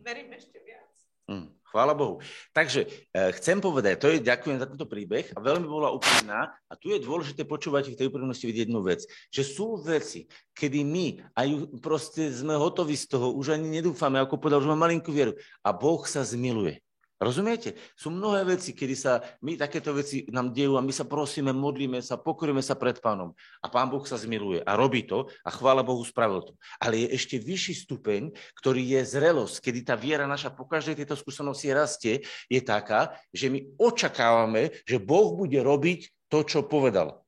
verím 0.07 0.31
ešte 0.38 0.62
viac. 0.62 0.90
Mm. 1.26 1.50
Chvála 1.76 1.92
Bohu. 1.92 2.25
Takže 2.56 2.88
e, 2.88 3.37
chcem 3.37 3.61
povedať, 3.61 4.00
to 4.00 4.09
je, 4.09 4.25
ďakujem 4.25 4.56
za 4.56 4.64
tento 4.64 4.88
príbeh 4.88 5.28
a 5.37 5.45
veľmi 5.45 5.68
bola 5.68 5.92
úprimná 5.92 6.49
a 6.49 6.73
tu 6.73 6.88
je 6.88 7.04
dôležité 7.04 7.45
počúvať 7.45 7.92
v 7.92 8.00
tej 8.00 8.09
úprimnosti 8.09 8.49
vidieť 8.49 8.64
jednu 8.64 8.80
vec, 8.80 9.04
že 9.28 9.45
sú 9.45 9.76
veci, 9.85 10.25
kedy 10.56 10.80
my 10.88 11.37
aj 11.37 11.76
proste 11.85 12.33
sme 12.33 12.56
hotoví 12.56 12.97
z 12.97 13.12
toho, 13.12 13.37
už 13.37 13.61
ani 13.61 13.68
nedúfame, 13.68 14.16
ako 14.16 14.40
povedal, 14.40 14.64
už 14.64 14.73
máme 14.73 14.88
malinkú 14.88 15.12
vieru 15.12 15.37
a 15.61 15.68
Boh 15.76 16.00
sa 16.09 16.25
zmiluje. 16.25 16.80
Rozumiete? 17.16 17.80
Sú 17.96 18.12
mnohé 18.12 18.44
veci, 18.44 18.76
kedy 18.76 18.92
sa 18.92 19.25
my 19.40 19.56
takéto 19.56 19.96
veci 19.96 20.28
nám 20.28 20.52
dejú 20.52 20.76
a 20.76 20.85
my 20.85 20.92
sa 20.92 21.08
prosíme, 21.08 21.49
modlíme 21.49 22.04
sa, 22.04 22.20
pokoríme 22.20 22.61
sa 22.61 22.76
pred 22.76 23.00
pánom 23.00 23.32
a 23.64 23.73
pán 23.73 23.88
Boh 23.88 24.04
sa 24.04 24.20
zmiluje 24.20 24.61
a 24.61 24.76
robí 24.76 25.08
to 25.08 25.25
a 25.40 25.49
chvála 25.49 25.80
Bohu 25.80 26.04
spravil 26.04 26.44
to. 26.44 26.52
Ale 26.76 27.08
je 27.08 27.16
ešte 27.16 27.40
vyšší 27.40 27.88
stupeň, 27.88 28.37
ktorý 28.61 28.85
je 28.85 29.00
zrelosť, 29.16 29.64
kedy 29.64 29.80
tá 29.88 29.96
viera 29.96 30.28
naša 30.28 30.52
po 30.52 30.68
každej 30.68 31.00
tejto 31.00 31.16
skúsenosti 31.16 31.73
rastie, 31.73 32.20
je 32.52 32.61
taká, 32.61 33.16
že 33.32 33.49
my 33.49 33.64
očakávame, 33.80 34.76
že 34.85 35.00
Boh 35.00 35.32
bude 35.32 35.56
robiť 35.64 36.12
to, 36.28 36.44
čo 36.44 36.68
povedal. 36.68 37.25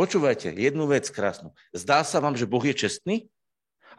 Počúvajte, 0.00 0.48
jednu 0.56 0.88
vec 0.88 1.12
krásnu. 1.12 1.52
Zdá 1.76 2.00
sa 2.08 2.24
vám, 2.24 2.40
že 2.40 2.48
Boh 2.48 2.64
je 2.64 2.72
čestný? 2.72 3.28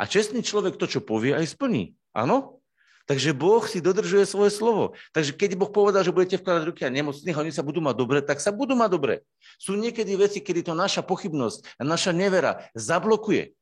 A 0.01 0.09
čestný 0.09 0.41
človek 0.41 0.81
to, 0.81 0.89
čo 0.89 1.01
povie, 1.01 1.37
aj 1.37 1.57
splní. 1.57 1.93
Áno? 2.13 2.56
Takže 3.07 3.31
Boh 3.31 3.63
si 3.63 3.79
dodržuje 3.79 4.27
svoje 4.27 4.51
slovo. 4.51 4.91
Takže 5.15 5.31
keď 5.31 5.55
Boh 5.55 5.71
povedal, 5.71 6.03
že 6.03 6.11
budete 6.11 6.43
vkladať 6.43 6.63
ruky 6.67 6.83
a 6.83 6.91
nemocných, 6.91 7.39
oni 7.39 7.55
sa 7.55 7.63
budú 7.63 7.79
mať 7.79 7.95
dobre, 7.95 8.19
tak 8.19 8.43
sa 8.43 8.51
budú 8.51 8.75
mať 8.75 8.89
dobre. 8.91 9.13
Sú 9.55 9.79
niekedy 9.79 10.19
veci, 10.19 10.43
kedy 10.43 10.67
to 10.67 10.73
naša 10.75 11.07
pochybnosť 11.07 11.79
a 11.79 11.87
naša 11.87 12.11
nevera 12.11 12.67
zablokuje. 12.75 13.55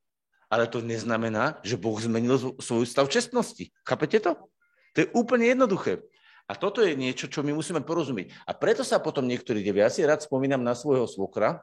Ale 0.49 0.65
to 0.65 0.81
neznamená, 0.81 1.61
že 1.61 1.77
Boh 1.77 1.93
zmenil 1.93 2.57
svoj 2.57 2.89
stav 2.89 3.05
čestnosti. 3.05 3.69
Chápete 3.85 4.17
to? 4.17 4.49
To 4.97 5.05
je 5.05 5.07
úplne 5.13 5.45
jednoduché. 5.45 6.01
A 6.45 6.53
toto 6.57 6.81
je 6.81 6.97
niečo, 6.97 7.29
čo 7.29 7.45
my 7.45 7.53
musíme 7.53 7.81
porozumieť. 7.85 8.33
A 8.49 8.53
preto 8.53 8.81
sa 8.81 8.97
potom 8.97 9.25
niektorí 9.25 9.61
devia. 9.61 9.89
Ja 9.89 9.93
si 9.93 10.05
rád 10.05 10.25
spomínam 10.25 10.61
na 10.61 10.77
svojho 10.77 11.05
svokra, 11.05 11.61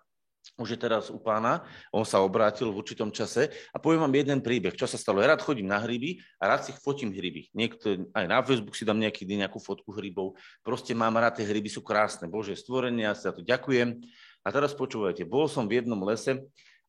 už 0.59 0.75
je 0.75 0.79
teraz 0.79 1.09
u 1.09 1.17
pána, 1.17 1.65
on 1.95 2.05
sa 2.05 2.21
obrátil 2.21 2.69
v 2.69 2.79
určitom 2.83 3.09
čase 3.15 3.49
a 3.73 3.77
poviem 3.79 4.05
vám 4.05 4.15
jeden 4.15 4.39
príbeh, 4.43 4.75
čo 4.75 4.91
sa 4.91 5.01
stalo. 5.01 5.23
Ja 5.23 5.33
rád 5.33 5.43
chodím 5.43 5.71
na 5.71 5.81
hryby 5.81 6.21
a 6.43 6.51
rád 6.51 6.67
si 6.69 6.73
fotím 6.77 7.15
hryby. 7.15 7.55
Niekto, 7.55 8.11
aj 8.13 8.25
na 8.27 8.43
Facebook 8.45 8.77
si 8.77 8.85
dám 8.85 9.01
nejaký 9.01 9.25
deň 9.25 9.49
nejakú 9.49 9.63
fotku 9.63 9.95
hrybov. 9.95 10.35
Proste 10.61 10.93
mám 10.93 11.15
rád, 11.17 11.41
tie 11.41 11.47
hryby 11.47 11.71
sú 11.71 11.81
krásne. 11.81 12.27
Bože 12.27 12.59
stvorenie, 12.59 13.07
ja 13.09 13.15
sa 13.15 13.33
to 13.33 13.41
ďakujem. 13.41 14.03
A 14.43 14.49
teraz 14.51 14.75
počúvajte, 14.75 15.23
bol 15.23 15.47
som 15.47 15.71
v 15.71 15.79
jednom 15.79 15.99
lese 16.03 16.43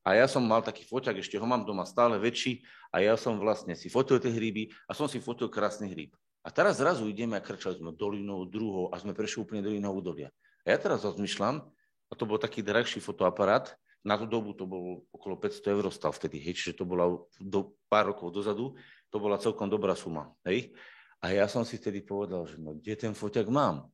a 0.04 0.10
ja 0.18 0.28
som 0.28 0.44
mal 0.44 0.60
taký 0.60 0.84
foťak, 0.84 1.24
ešte 1.24 1.40
ho 1.40 1.46
mám 1.48 1.64
doma 1.64 1.88
stále 1.88 2.20
väčší 2.20 2.66
a 2.92 3.00
ja 3.00 3.16
som 3.16 3.40
vlastne 3.40 3.78
si 3.78 3.88
fotil 3.88 4.20
tie 4.20 4.34
hryby 4.34 4.74
a 4.90 4.92
som 4.92 5.08
si 5.08 5.24
fotil 5.24 5.48
krásny 5.48 5.88
hryb. 5.94 6.12
A 6.44 6.52
teraz 6.52 6.84
zrazu 6.84 7.08
ideme 7.08 7.40
a 7.40 7.46
krčali 7.46 7.80
sme 7.80 7.96
dolinou, 7.96 8.44
druhou 8.44 8.92
a 8.92 9.00
sme 9.00 9.16
prešli 9.16 9.40
úplne 9.40 9.64
do 9.64 9.72
iného 9.72 9.96
údolia. 9.96 10.28
A 10.68 10.76
ja 10.76 10.78
teraz 10.80 11.08
rozmýšľam, 11.08 11.64
a 12.14 12.18
to 12.18 12.30
bol 12.30 12.38
taký 12.38 12.62
drahší 12.62 13.02
fotoaparát. 13.02 13.74
Na 14.06 14.20
tú 14.20 14.30
dobu 14.30 14.54
to 14.54 14.70
bolo 14.70 15.10
okolo 15.10 15.42
500 15.42 15.74
eur 15.74 15.86
stal 15.90 16.14
vtedy, 16.14 16.38
hej, 16.38 16.54
čiže 16.54 16.78
to 16.78 16.86
bola 16.86 17.10
do 17.42 17.74
pár 17.90 18.14
rokov 18.14 18.30
dozadu, 18.30 18.78
to 19.10 19.18
bola 19.18 19.42
celkom 19.42 19.66
dobrá 19.66 19.98
suma. 19.98 20.30
Hej. 20.46 20.78
A 21.24 21.34
ja 21.34 21.50
som 21.50 21.66
si 21.66 21.80
vtedy 21.82 22.06
povedal, 22.06 22.46
že 22.46 22.60
no, 22.62 22.78
kde 22.78 22.94
ten 23.00 23.14
foťak 23.16 23.50
mám? 23.50 23.90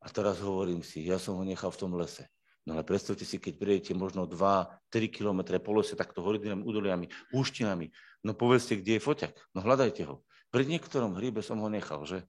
A 0.00 0.08
teraz 0.08 0.40
hovorím 0.40 0.80
si, 0.80 1.04
ja 1.04 1.20
som 1.20 1.36
ho 1.38 1.44
nechal 1.44 1.70
v 1.70 1.78
tom 1.78 1.92
lese. 1.94 2.26
No 2.64 2.74
ale 2.74 2.88
predstavte 2.88 3.22
si, 3.22 3.36
keď 3.36 3.54
prijete 3.60 3.92
možno 3.92 4.24
2-3 4.24 5.12
kilometre 5.12 5.60
po 5.60 5.76
lese 5.76 5.92
takto 5.92 6.24
horidnými 6.24 6.64
údoliami, 6.64 7.06
úštinami, 7.36 7.92
no 8.24 8.32
povedzte, 8.32 8.80
kde 8.80 8.96
je 8.96 9.04
foťak. 9.04 9.34
No 9.52 9.60
hľadajte 9.60 10.08
ho. 10.08 10.24
Pri 10.48 10.64
niektorom 10.64 11.14
hríbe 11.20 11.44
som 11.44 11.60
ho 11.60 11.68
nechal, 11.68 12.02
že? 12.08 12.24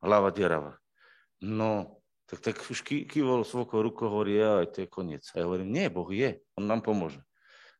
Hlava 0.00 0.32
derava. 0.34 0.80
No, 1.44 2.01
tak, 2.32 2.40
tak 2.40 2.56
už 2.64 2.80
kývol 2.80 3.44
svojou 3.44 3.84
rukou, 3.84 4.08
hovorí, 4.08 4.40
ja, 4.40 4.64
to 4.64 4.80
je 4.80 4.88
koniec. 4.88 5.28
A 5.36 5.44
ja 5.44 5.44
hovorím, 5.44 5.68
nie, 5.68 5.92
Boh 5.92 6.08
je, 6.08 6.40
On 6.56 6.64
nám 6.64 6.80
pomôže. 6.80 7.20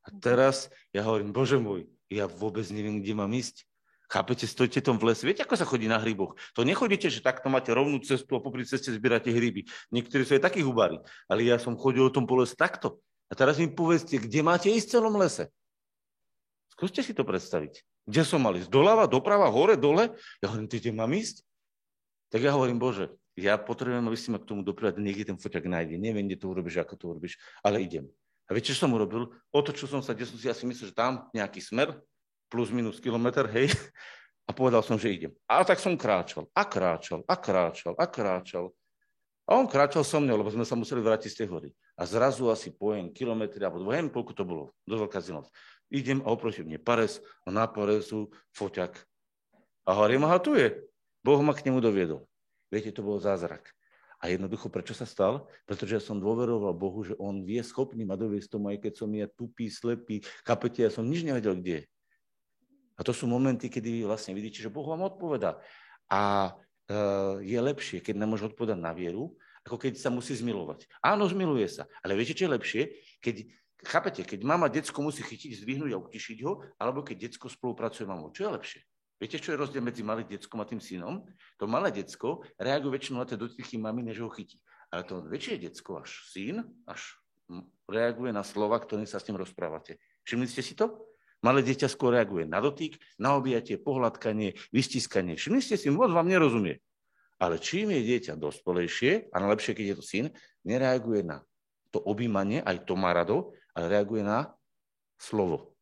A 0.04 0.12
teraz 0.12 0.68
ja 0.92 1.00
hovorím, 1.08 1.32
Bože 1.32 1.56
môj, 1.56 1.88
ja 2.12 2.28
vôbec 2.28 2.68
neviem, 2.68 3.00
kde 3.00 3.16
mám 3.16 3.32
ísť. 3.32 3.64
Chápete, 4.12 4.44
stojite 4.44 4.84
tom 4.84 5.00
v 5.00 5.08
lese. 5.08 5.24
Viete, 5.24 5.40
ako 5.40 5.56
sa 5.56 5.64
chodí 5.64 5.88
na 5.88 5.96
hryboch? 5.96 6.36
To 6.52 6.68
nechodíte, 6.68 7.08
že 7.08 7.24
takto 7.24 7.48
máte 7.48 7.72
rovnú 7.72 7.96
cestu 8.04 8.36
a 8.36 8.44
popri 8.44 8.68
ceste 8.68 8.92
zbierate 8.92 9.32
hryby. 9.32 9.64
Niektorí 9.88 10.28
sú 10.28 10.36
aj 10.36 10.52
takí 10.52 10.60
hubári. 10.60 11.00
Ale 11.32 11.48
ja 11.48 11.56
som 11.56 11.72
chodil 11.80 12.04
o 12.04 12.12
tom 12.12 12.28
po 12.28 12.36
lese 12.36 12.52
takto. 12.52 13.00
A 13.28 13.32
teraz 13.32 13.56
mi 13.56 13.72
povedzte, 13.72 14.20
kde 14.20 14.44
máte 14.44 14.68
ísť 14.68 14.84
v 14.84 14.94
celom 15.00 15.16
lese? 15.16 15.48
Skúste 16.76 17.00
si 17.00 17.16
to 17.16 17.24
predstaviť. 17.24 17.80
Kde 18.04 18.22
som 18.28 18.44
mal 18.44 18.52
ísť? 18.52 18.68
Doľava, 18.68 19.08
doprava, 19.08 19.48
hore, 19.48 19.80
dole? 19.80 20.12
Ja 20.44 20.52
hovorím, 20.52 20.68
ty 20.68 20.76
kde 20.76 20.92
mám 20.92 21.08
ísť? 21.08 21.40
Tak 22.28 22.44
ja 22.44 22.52
hovorím, 22.52 22.76
Bože, 22.76 23.16
ja 23.38 23.56
potrebujem, 23.56 24.04
aby 24.04 24.18
si 24.18 24.28
ma 24.28 24.36
k 24.36 24.48
tomu 24.48 24.60
dopriať, 24.60 25.00
niekde 25.00 25.32
ten 25.32 25.38
foťak 25.40 25.64
nájde. 25.64 25.96
Neviem, 25.96 26.28
kde 26.28 26.36
to 26.36 26.52
urobíš, 26.52 26.84
ako 26.84 26.94
to 27.00 27.04
urobíš, 27.16 27.40
ale 27.64 27.80
idem. 27.80 28.04
A 28.44 28.52
viete, 28.52 28.74
čo 28.74 28.84
som 28.84 28.92
urobil? 28.92 29.32
Otočil 29.48 29.88
som 29.88 30.04
sa, 30.04 30.12
kde 30.12 30.28
som 30.28 30.36
si 30.36 30.46
asi 30.52 30.68
myslel, 30.68 30.92
že 30.92 30.96
tam 30.96 31.32
nejaký 31.32 31.64
smer, 31.64 31.96
plus 32.52 32.68
minus 32.68 33.00
kilometr, 33.00 33.48
hej, 33.48 33.72
a 34.44 34.52
povedal 34.52 34.84
som, 34.84 35.00
že 35.00 35.08
idem. 35.08 35.32
A 35.48 35.64
tak 35.64 35.80
som 35.80 35.96
kráčal, 35.96 36.44
a 36.52 36.62
kráčal, 36.68 37.24
a 37.24 37.34
kráčal, 37.38 37.94
a 37.96 38.04
kráčal. 38.04 38.68
A 39.48 39.56
on 39.56 39.66
kráčal 39.66 40.04
so 40.04 40.20
mnou, 40.20 40.36
lebo 40.38 40.52
sme 40.52 40.68
sa 40.68 40.76
museli 40.76 41.00
vrátiť 41.00 41.30
z 41.32 41.38
tej 41.42 41.48
hory. 41.48 41.70
A 41.96 42.04
zrazu 42.04 42.52
asi 42.52 42.68
pojem 42.68 43.08
kilometri, 43.10 43.64
alebo 43.64 43.82
neviem, 43.88 44.12
koľko 44.12 44.32
to 44.36 44.44
bolo, 44.44 44.64
do 44.84 45.00
veľká 45.00 45.18
zimnosť. 45.18 45.50
Idem 45.92 46.20
a 46.24 46.32
oproti 46.32 46.64
mne 46.64 46.80
pares 46.80 47.20
a 47.44 47.52
na 47.52 47.68
paresu 47.68 48.32
foťak. 48.52 48.96
A 49.84 49.90
hovorím, 49.96 50.24
aha, 50.24 50.38
tu 50.40 50.54
je. 50.54 50.72
Boh 51.20 51.38
ma 51.42 51.52
k 51.56 51.68
nemu 51.68 51.82
doviedol. 51.82 52.26
Viete, 52.72 52.88
to 52.88 53.04
bol 53.04 53.20
zázrak. 53.20 53.68
A 54.22 54.32
jednoducho, 54.32 54.72
prečo 54.72 54.96
sa 54.96 55.04
stal? 55.04 55.44
Pretože 55.68 55.98
ja 55.98 56.02
som 56.02 56.16
dôveroval 56.16 56.72
Bohu, 56.72 57.04
že 57.04 57.18
On 57.20 57.44
vie 57.44 57.60
schopný 57.60 58.06
ma 58.08 58.16
doviesť 58.16 58.48
tomu, 58.54 58.72
aj 58.72 58.80
keď 58.80 58.92
som 58.96 59.10
ja 59.12 59.28
tupý, 59.28 59.68
slepý, 59.68 60.24
kapete, 60.46 60.80
ja 60.80 60.88
som 60.94 61.04
nič 61.04 61.20
nevedel, 61.26 61.58
kde 61.58 61.72
je. 61.82 61.84
A 62.96 63.04
to 63.04 63.10
sú 63.10 63.26
momenty, 63.26 63.66
kedy 63.66 64.06
vlastne 64.06 64.32
vidíte, 64.32 64.62
že 64.62 64.72
Boh 64.72 64.86
vám 64.86 65.04
odpovedá. 65.04 65.58
A 66.06 66.54
e, 66.88 67.44
je 67.44 67.58
lepšie, 67.58 67.98
keď 67.98 68.14
nemôže 68.14 68.46
odpovedať 68.46 68.78
na 68.78 68.94
vieru, 68.94 69.34
ako 69.66 69.76
keď 69.76 69.98
sa 69.98 70.08
musí 70.14 70.38
zmilovať. 70.38 70.86
Áno, 71.02 71.26
zmiluje 71.26 71.66
sa. 71.66 71.90
Ale 72.00 72.14
viete, 72.14 72.32
čo 72.32 72.46
je 72.46 72.54
lepšie? 72.54 72.82
Keď, 73.18 73.36
chápete, 73.84 74.22
keď 74.22 74.40
mama 74.46 74.70
decko 74.70 75.02
musí 75.02 75.26
chytiť, 75.26 75.66
zdvihnúť 75.66 75.98
a 75.98 76.02
utišiť 76.02 76.38
ho, 76.46 76.62
alebo 76.78 77.02
keď 77.02 77.26
decko 77.26 77.50
spolupracuje 77.50 78.06
mamou. 78.06 78.30
Čo 78.30 78.46
je 78.46 78.54
lepšie? 78.54 78.80
Viete, 79.22 79.38
čo 79.38 79.54
je 79.54 79.62
rozdiel 79.62 79.86
medzi 79.86 80.02
malým 80.02 80.26
deckom 80.26 80.58
a 80.58 80.66
tým 80.66 80.82
synom? 80.82 81.22
To 81.62 81.70
malé 81.70 81.94
decko 81.94 82.42
reaguje 82.58 82.98
väčšinou 82.98 83.22
na 83.22 83.26
tie 83.30 83.38
dotyky 83.38 83.78
mamy, 83.78 84.02
než 84.02 84.18
ho 84.18 84.26
chytí. 84.26 84.58
Ale 84.90 85.06
to 85.06 85.22
väčšie 85.22 85.62
decko, 85.62 86.02
až 86.02 86.26
syn, 86.34 86.66
až 86.90 87.22
reaguje 87.86 88.34
na 88.34 88.42
slova, 88.42 88.82
ktorým 88.82 89.06
sa 89.06 89.22
s 89.22 89.30
ním 89.30 89.38
rozprávate. 89.38 90.02
Všimli 90.26 90.50
ste 90.50 90.66
si 90.66 90.74
to? 90.74 91.06
Malé 91.38 91.62
dieťa 91.62 91.86
skôr 91.86 92.18
reaguje 92.18 92.50
na 92.50 92.58
dotyk, 92.58 92.98
na 93.14 93.38
objatie, 93.38 93.78
pohľadkanie, 93.78 94.58
vystiskanie. 94.74 95.38
Všimli 95.38 95.62
ste 95.62 95.78
si, 95.78 95.86
moc 95.86 96.10
vám 96.10 96.26
nerozumie. 96.26 96.82
Ale 97.38 97.62
čím 97.62 97.94
je 97.94 98.02
dieťa 98.02 98.34
dospelejšie, 98.34 99.30
a 99.30 99.38
najlepšie, 99.38 99.78
keď 99.78 99.86
je 99.86 99.96
to 99.98 100.02
syn, 100.02 100.26
nereaguje 100.66 101.22
na 101.22 101.46
to 101.94 102.02
objímanie, 102.02 102.58
aj 102.58 102.90
to 102.90 102.98
má 102.98 103.14
rado, 103.14 103.54
ale 103.70 103.86
reaguje 103.86 104.26
na 104.26 104.50
slovo. 105.14 105.78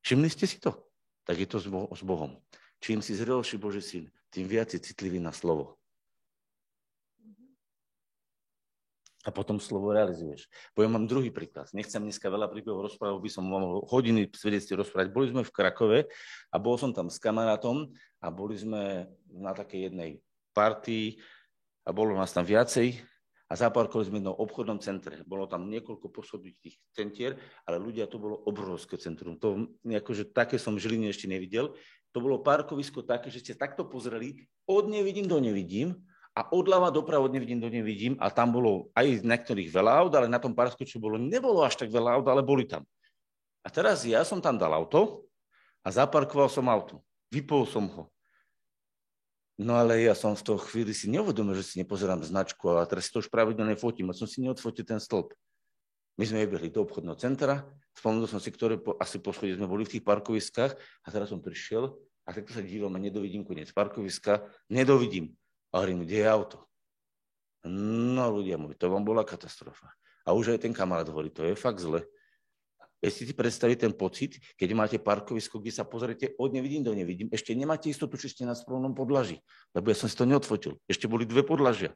Všimli 0.00 0.32
ste 0.32 0.48
si 0.48 0.56
to? 0.56 0.85
Tak 1.26 1.36
je 1.42 1.48
to 1.50 1.58
s 1.58 2.02
Bohom. 2.06 2.38
Čím 2.78 3.02
si 3.02 3.18
zrelší 3.18 3.58
Boží 3.58 3.82
syn, 3.82 4.04
tým 4.30 4.46
viac 4.46 4.70
je 4.70 4.78
citlivý 4.78 5.18
na 5.18 5.34
slovo. 5.34 5.74
A 9.26 9.34
potom 9.34 9.58
slovo 9.58 9.90
realizuješ. 9.90 10.46
Poviem 10.70 10.94
vám 10.94 11.10
druhý 11.10 11.34
príklad. 11.34 11.66
Nechcem 11.74 11.98
dneska 11.98 12.30
veľa 12.30 12.46
príbehov 12.46 12.86
rozprávať, 12.86 13.18
by 13.18 13.30
som 13.34 13.42
mohol 13.42 13.82
hodiny 13.90 14.30
svedectví 14.30 14.78
rozprávať. 14.78 15.10
Boli 15.10 15.34
sme 15.34 15.42
v 15.42 15.50
Krakove 15.50 15.98
a 16.54 16.56
bol 16.62 16.78
som 16.78 16.94
tam 16.94 17.10
s 17.10 17.18
kamarátom 17.18 17.90
a 18.22 18.30
boli 18.30 18.54
sme 18.54 19.10
na 19.26 19.50
takej 19.50 19.90
jednej 19.90 20.22
partii 20.54 21.18
a 21.82 21.90
bolo 21.90 22.14
nás 22.14 22.30
tam 22.30 22.46
viacej 22.46 23.02
a 23.46 23.52
zaparkovali 23.54 24.06
sme 24.10 24.18
v 24.18 24.20
jednom 24.26 24.36
obchodnom 24.42 24.78
centre. 24.82 25.22
Bolo 25.22 25.46
tam 25.46 25.70
niekoľko 25.70 26.10
poschodných 26.10 26.58
centier, 26.90 27.38
ale 27.62 27.78
ľudia, 27.78 28.10
to 28.10 28.18
bolo 28.18 28.42
obrovské 28.42 28.98
centrum. 28.98 29.38
To, 29.38 29.70
akože, 29.86 30.34
také 30.34 30.58
som 30.58 30.74
v 30.74 30.82
Žiline 30.82 31.14
ešte 31.14 31.30
nevidel. 31.30 31.70
To 32.10 32.18
bolo 32.18 32.42
parkovisko 32.42 33.06
také, 33.06 33.30
že 33.30 33.44
ste 33.44 33.54
takto 33.54 33.86
pozreli, 33.86 34.48
od 34.66 34.90
nevidím 34.90 35.30
do 35.30 35.38
nevidím 35.38 35.94
a 36.34 36.42
odľava 36.50 36.90
doprava 36.90 37.30
od 37.30 37.32
nevidím 37.32 37.62
do 37.62 37.70
nevidím 37.70 38.18
a 38.18 38.28
tam 38.28 38.50
bolo 38.50 38.90
aj 38.98 39.22
na 39.22 39.38
ktorých 39.38 39.70
veľa 39.70 39.92
aut, 40.04 40.12
ale 40.16 40.26
na 40.26 40.42
tom 40.42 40.52
parku, 40.52 40.82
čo 40.82 40.98
bolo, 40.98 41.16
nebolo 41.16 41.62
až 41.62 41.78
tak 41.80 41.88
veľa 41.88 42.18
aut, 42.18 42.26
ale 42.26 42.42
boli 42.42 42.66
tam. 42.66 42.82
A 43.62 43.70
teraz 43.70 44.02
ja 44.02 44.26
som 44.26 44.42
tam 44.42 44.58
dal 44.58 44.74
auto 44.74 45.26
a 45.86 45.88
zaparkoval 45.88 46.50
som 46.50 46.66
auto. 46.66 47.02
Vypol 47.30 47.66
som 47.66 47.86
ho. 47.94 48.02
No 49.56 49.80
ale 49.80 50.04
ja 50.04 50.12
som 50.12 50.36
v 50.36 50.44
toho 50.44 50.60
chvíli 50.60 50.92
si 50.92 51.08
neuvedomil, 51.08 51.56
že 51.56 51.64
si 51.64 51.74
nepozerám 51.80 52.20
značku, 52.20 52.68
ale 52.68 52.84
teraz 52.84 53.08
si 53.08 53.12
to 53.12 53.24
už 53.24 53.32
pravidelne 53.32 53.72
fotím 53.72 54.12
a 54.12 54.16
som 54.16 54.28
si 54.28 54.44
neodfotil 54.44 54.84
ten 54.84 55.00
stĺp. 55.00 55.32
My 56.20 56.24
sme 56.28 56.44
jebili 56.44 56.68
do 56.68 56.84
obchodného 56.84 57.16
centra, 57.16 57.64
spomenul 57.96 58.28
som 58.28 58.40
si, 58.40 58.52
ktoré 58.52 58.76
po, 58.76 58.96
asi 59.00 59.20
po 59.20 59.32
sme 59.32 59.68
boli 59.68 59.88
v 59.88 59.96
tých 59.96 60.04
parkoviskách 60.04 60.72
a 60.76 61.08
teraz 61.08 61.32
som 61.32 61.40
prišiel 61.40 61.92
a 62.24 62.28
takto 62.32 62.52
sa 62.52 62.60
dívam 62.60 62.92
a 62.96 63.00
nedovidím 63.00 63.44
koniec 63.44 63.72
parkoviska, 63.72 64.44
nedovidím. 64.68 65.36
A 65.72 65.80
hovorím, 65.80 66.04
kde 66.04 66.16
je 66.24 66.26
auto? 66.28 66.58
No 67.68 68.28
ľudia 68.32 68.60
moji, 68.60 68.76
to 68.76 68.92
vám 68.92 69.04
bola 69.04 69.24
katastrofa. 69.24 69.92
A 70.26 70.32
už 70.36 70.56
aj 70.56 70.68
ten 70.68 70.74
kamarát 70.76 71.08
hovorí, 71.08 71.32
to 71.32 71.44
je 71.44 71.56
fakt 71.56 71.80
zle. 71.80 72.04
Ja 73.04 73.12
si 73.12 73.28
predstaviť 73.28 73.76
ten 73.86 73.92
pocit, 73.92 74.40
keď 74.56 74.68
máte 74.72 74.96
parkovisko, 74.96 75.60
kde 75.60 75.72
sa 75.72 75.84
pozriete, 75.84 76.32
od 76.40 76.56
nevidím 76.56 76.80
do 76.80 76.96
nevidím, 76.96 77.28
ešte 77.28 77.52
nemáte 77.52 77.92
istotu, 77.92 78.16
či 78.16 78.32
ste 78.32 78.48
na 78.48 78.56
správnom 78.56 78.96
podlaží, 78.96 79.44
lebo 79.76 79.92
ja 79.92 79.96
som 79.96 80.08
si 80.08 80.16
to 80.16 80.24
neodfotil. 80.24 80.80
Ešte 80.88 81.04
boli 81.04 81.28
dve 81.28 81.44
podlažia. 81.44 81.92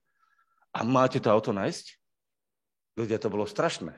A 0.70 0.84
máte 0.84 1.18
to 1.18 1.32
auto 1.32 1.56
nájsť? 1.56 1.98
Ľudia, 3.00 3.16
to 3.16 3.32
bolo 3.32 3.48
strašné. 3.48 3.96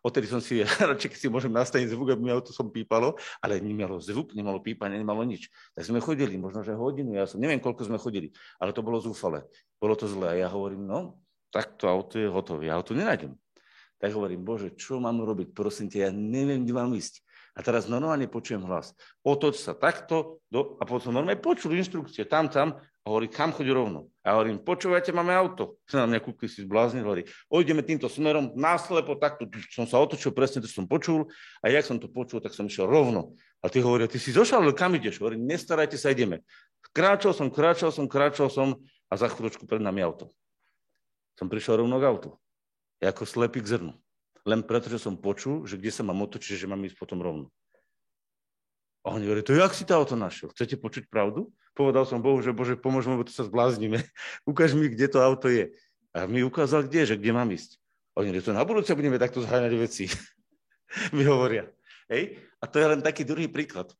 Odtedy 0.00 0.26
som 0.26 0.40
si, 0.40 0.64
radšej 0.90 1.16
si 1.16 1.28
môžem 1.28 1.52
nastaviť 1.52 1.92
zvuk, 1.92 2.12
aby 2.12 2.20
mi 2.28 2.32
auto 2.32 2.50
som 2.50 2.72
pípalo, 2.72 3.14
ale 3.44 3.60
nemalo 3.60 4.00
zvuk, 4.00 4.32
nemalo 4.32 4.58
pípanie, 4.64 4.96
nemalo 4.96 5.22
nič. 5.22 5.52
Tak 5.76 5.84
sme 5.84 6.00
chodili, 6.00 6.40
možno, 6.40 6.64
že 6.64 6.72
hodinu, 6.72 7.12
ja 7.12 7.28
som, 7.28 7.38
neviem, 7.38 7.60
koľko 7.60 7.84
sme 7.86 8.00
chodili, 8.00 8.32
ale 8.56 8.72
to 8.72 8.80
bolo 8.80 8.96
zúfale. 8.98 9.44
Bolo 9.76 9.94
to 9.94 10.08
zlé. 10.08 10.40
A 10.40 10.40
ja 10.44 10.48
hovorím, 10.48 10.88
no, 10.88 11.20
tak 11.52 11.76
to 11.76 11.86
auto 11.86 12.16
je 12.16 12.32
hotové, 12.32 12.72
ja 12.72 12.80
auto 12.80 12.96
nenájdem. 12.96 13.36
Tak 14.00 14.16
hovorím, 14.16 14.48
Bože, 14.48 14.72
čo 14.80 14.96
mám 14.96 15.20
robiť? 15.20 15.52
Prosím 15.52 15.92
ťa, 15.92 16.08
ja 16.08 16.10
neviem, 16.10 16.64
kde 16.64 16.72
mám 16.72 16.88
ísť. 16.96 17.20
A 17.52 17.60
teraz 17.60 17.84
normálne 17.84 18.24
počujem 18.24 18.64
hlas. 18.64 18.96
Otoč 19.20 19.60
sa 19.60 19.76
takto 19.76 20.40
do, 20.48 20.80
a 20.80 20.88
potom 20.88 21.12
normálne 21.12 21.36
počul 21.36 21.76
inštrukcie 21.76 22.24
tam, 22.24 22.48
tam 22.48 22.80
a 22.80 23.06
hovorí, 23.12 23.28
kam 23.28 23.52
chodí 23.52 23.68
rovno. 23.68 24.08
A 24.24 24.40
hovorím, 24.40 24.64
počúvajte, 24.64 25.12
máme 25.12 25.36
auto. 25.36 25.76
Na 25.92 26.08
mňa 26.08 26.24
kúkli 26.24 26.48
si 26.48 26.64
zbláznil, 26.64 27.04
hovorí, 27.04 27.28
ojdeme 27.52 27.84
týmto 27.84 28.08
smerom, 28.08 28.56
náslepo, 28.56 29.20
takto 29.20 29.44
som 29.68 29.84
sa 29.84 30.00
otočil, 30.00 30.32
presne 30.32 30.64
to 30.64 30.68
som 30.72 30.88
počul 30.88 31.28
a 31.60 31.68
jak 31.68 31.84
som 31.84 32.00
to 32.00 32.08
počul, 32.08 32.40
tak 32.40 32.56
som 32.56 32.64
išiel 32.64 32.88
rovno. 32.88 33.36
A 33.60 33.68
ty 33.68 33.84
hovorí, 33.84 34.08
ty 34.08 34.16
si 34.16 34.32
zošal, 34.32 34.64
ale 34.64 34.72
kam 34.72 34.96
ideš? 34.96 35.20
Hovorím, 35.20 35.44
nestarajte 35.44 36.00
sa, 36.00 36.08
ideme. 36.08 36.40
Kráčal 36.96 37.36
som, 37.36 37.52
kráčal 37.52 37.92
som, 37.92 38.08
kráčal 38.08 38.48
som 38.48 38.80
a 39.12 39.20
za 39.20 39.28
chvíľočku 39.28 39.68
pred 39.68 39.84
nami 39.84 40.00
auto. 40.00 40.32
Som 41.36 41.52
prišiel 41.52 41.84
rovno 41.84 42.00
k 42.00 42.08
autu 42.08 42.39
ako 43.08 43.24
slepý 43.24 43.64
k 43.64 43.76
zrnu. 43.76 43.92
Len 44.44 44.60
preto, 44.64 44.88
že 44.92 45.00
som 45.00 45.16
počul, 45.16 45.64
že 45.68 45.76
kde 45.76 45.92
sa 45.92 46.04
mám 46.04 46.20
otočiť, 46.24 46.64
že 46.64 46.70
mám 46.70 46.80
ísť 46.84 46.96
potom 46.96 47.20
rovno. 47.20 47.48
A 49.00 49.16
oni 49.16 49.24
hovorí, 49.24 49.40
to 49.40 49.56
jak 49.56 49.72
si 49.72 49.88
to 49.88 49.96
auto 49.96 50.12
našiel? 50.12 50.52
Chcete 50.52 50.76
počuť 50.76 51.08
pravdu? 51.08 51.48
Povedal 51.72 52.04
som 52.04 52.20
Bohu, 52.20 52.44
že 52.44 52.52
Bože, 52.52 52.76
pomôž 52.76 53.08
lebo 53.08 53.24
to 53.24 53.32
sa 53.32 53.48
zbláznime. 53.48 54.04
Ukáž 54.50 54.76
mi, 54.76 54.92
kde 54.92 55.08
to 55.08 55.24
auto 55.24 55.48
je. 55.48 55.72
A 56.12 56.28
mi 56.28 56.44
ukázal, 56.44 56.84
kde, 56.84 57.14
že 57.14 57.16
kde 57.16 57.32
mám 57.32 57.48
ísť. 57.48 57.80
A 58.12 58.20
oni 58.20 58.34
hovorí, 58.34 58.44
to 58.44 58.52
na 58.52 58.66
budúce 58.66 58.92
budeme 58.92 59.16
takto 59.16 59.40
zháňať 59.40 59.72
veci. 59.78 60.04
mi 61.16 61.24
hovoria. 61.24 61.70
Hej? 62.12 62.36
A 62.60 62.68
to 62.68 62.76
je 62.76 62.86
len 62.90 63.00
taký 63.00 63.24
druhý 63.24 63.48
príklad. 63.48 63.94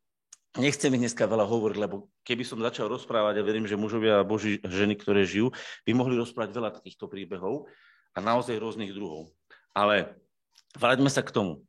Nechcem 0.58 0.90
ich 0.98 1.06
dneska 1.06 1.30
veľa 1.30 1.46
hovoriť, 1.46 1.78
lebo 1.78 2.10
keby 2.26 2.42
som 2.42 2.58
začal 2.58 2.90
rozprávať, 2.90 3.38
a 3.38 3.46
verím, 3.46 3.70
že 3.70 3.78
mužovia 3.78 4.18
a 4.18 4.26
boží 4.26 4.58
ženy, 4.66 4.98
ktoré 4.98 5.22
žijú, 5.22 5.54
by 5.86 5.94
mohli 5.94 6.18
rozprávať 6.18 6.50
veľa 6.50 6.70
takýchto 6.74 7.06
príbehov, 7.06 7.70
a 8.14 8.18
naozaj 8.18 8.58
rôznych 8.58 8.92
druhov. 8.94 9.30
Ale 9.74 10.18
vráťme 10.74 11.10
sa 11.10 11.22
k 11.22 11.34
tomu. 11.34 11.62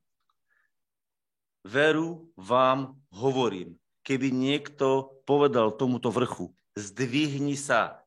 Veru 1.61 2.33
vám 2.33 2.97
hovorím, 3.13 3.77
keby 4.01 4.33
niekto 4.33 5.13
povedal 5.29 5.69
tomuto 5.77 6.09
vrchu, 6.09 6.49
zdvihni 6.73 7.53
sa 7.53 8.01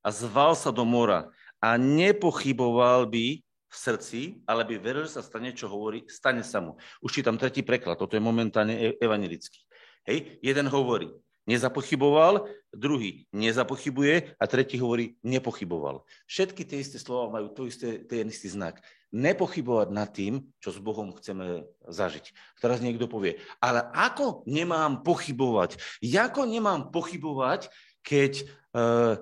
a 0.00 0.08
zval 0.08 0.56
sa 0.56 0.72
do 0.72 0.88
mora 0.88 1.28
a 1.60 1.76
nepochyboval 1.76 3.04
by 3.10 3.44
v 3.44 3.76
srdci, 3.76 4.20
ale 4.48 4.64
by 4.64 4.80
veril, 4.80 5.04
že 5.04 5.20
sa 5.20 5.26
stane, 5.26 5.52
čo 5.52 5.68
hovorí, 5.68 6.08
stane 6.08 6.40
sa 6.40 6.64
mu. 6.64 6.80
Už 7.04 7.20
čítam 7.20 7.36
tretí 7.36 7.60
preklad, 7.60 8.00
toto 8.00 8.16
je 8.16 8.22
momentálne 8.22 8.72
e- 8.72 8.96
evangelický. 9.02 9.60
Hej, 10.06 10.38
jeden 10.40 10.70
hovorí, 10.70 11.10
nezapochyboval, 11.46 12.50
druhý 12.74 13.24
nezapochybuje 13.30 14.36
a 14.36 14.44
tretí 14.50 14.76
hovorí 14.76 15.16
nepochyboval. 15.22 16.02
Všetky 16.26 16.66
tie 16.66 16.82
isté 16.82 16.98
slova 16.98 17.38
majú 17.38 17.48
to 17.54 17.70
isté, 17.70 18.02
ten 18.04 18.28
istý 18.28 18.50
znak. 18.50 18.82
Nepochybovať 19.14 19.88
nad 19.94 20.10
tým, 20.10 20.44
čo 20.58 20.74
s 20.74 20.82
Bohom 20.82 21.14
chceme 21.14 21.64
zažiť. 21.86 22.34
Teraz 22.58 22.82
niekto 22.82 23.06
povie, 23.06 23.38
ale 23.62 23.86
ako 23.94 24.44
nemám 24.44 25.06
pochybovať? 25.06 25.78
Ako 26.02 26.44
nemám 26.44 26.90
pochybovať, 26.90 27.70
keď, 28.02 28.44
uh, 28.74 29.14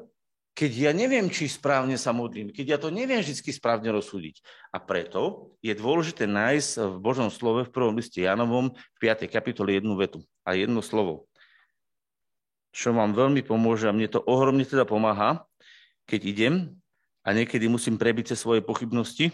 keď 0.56 0.70
ja 0.72 0.92
neviem, 0.96 1.28
či 1.28 1.46
správne 1.46 2.00
sa 2.00 2.16
modlím, 2.16 2.50
keď 2.50 2.66
ja 2.66 2.78
to 2.80 2.88
neviem 2.88 3.20
vždy 3.20 3.36
správne 3.52 3.92
rozsúdiť. 3.92 4.40
A 4.72 4.80
preto 4.80 5.54
je 5.60 5.76
dôležité 5.76 6.24
nájsť 6.24 6.70
v 6.80 6.96
Božom 7.04 7.28
slove 7.28 7.68
v 7.68 7.74
prvom 7.74 7.94
liste 7.94 8.24
Janovom 8.24 8.72
v 8.72 8.98
5. 8.98 9.28
kapitole 9.28 9.76
jednu 9.76 9.94
vetu 10.00 10.24
a 10.42 10.56
jedno 10.56 10.80
slovo 10.80 11.28
čo 12.74 12.90
vám 12.90 13.14
veľmi 13.14 13.46
pomôže 13.46 13.86
a 13.86 13.94
mne 13.94 14.10
to 14.10 14.18
ohromne 14.26 14.66
teda 14.66 14.82
pomáha, 14.82 15.46
keď 16.10 16.20
idem 16.26 16.54
a 17.22 17.30
niekedy 17.30 17.70
musím 17.70 17.94
prebiť 17.94 18.34
cez 18.34 18.42
svoje 18.42 18.66
pochybnosti. 18.66 19.30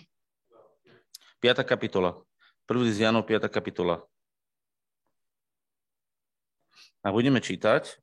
5. 1.41 1.65
kapitola. 1.65 2.21
Prvý 2.69 2.93
z 2.93 3.09
Janov, 3.09 3.25
5. 3.25 3.49
kapitola. 3.49 4.05
A 7.01 7.09
budeme 7.09 7.41
čítať 7.41 7.97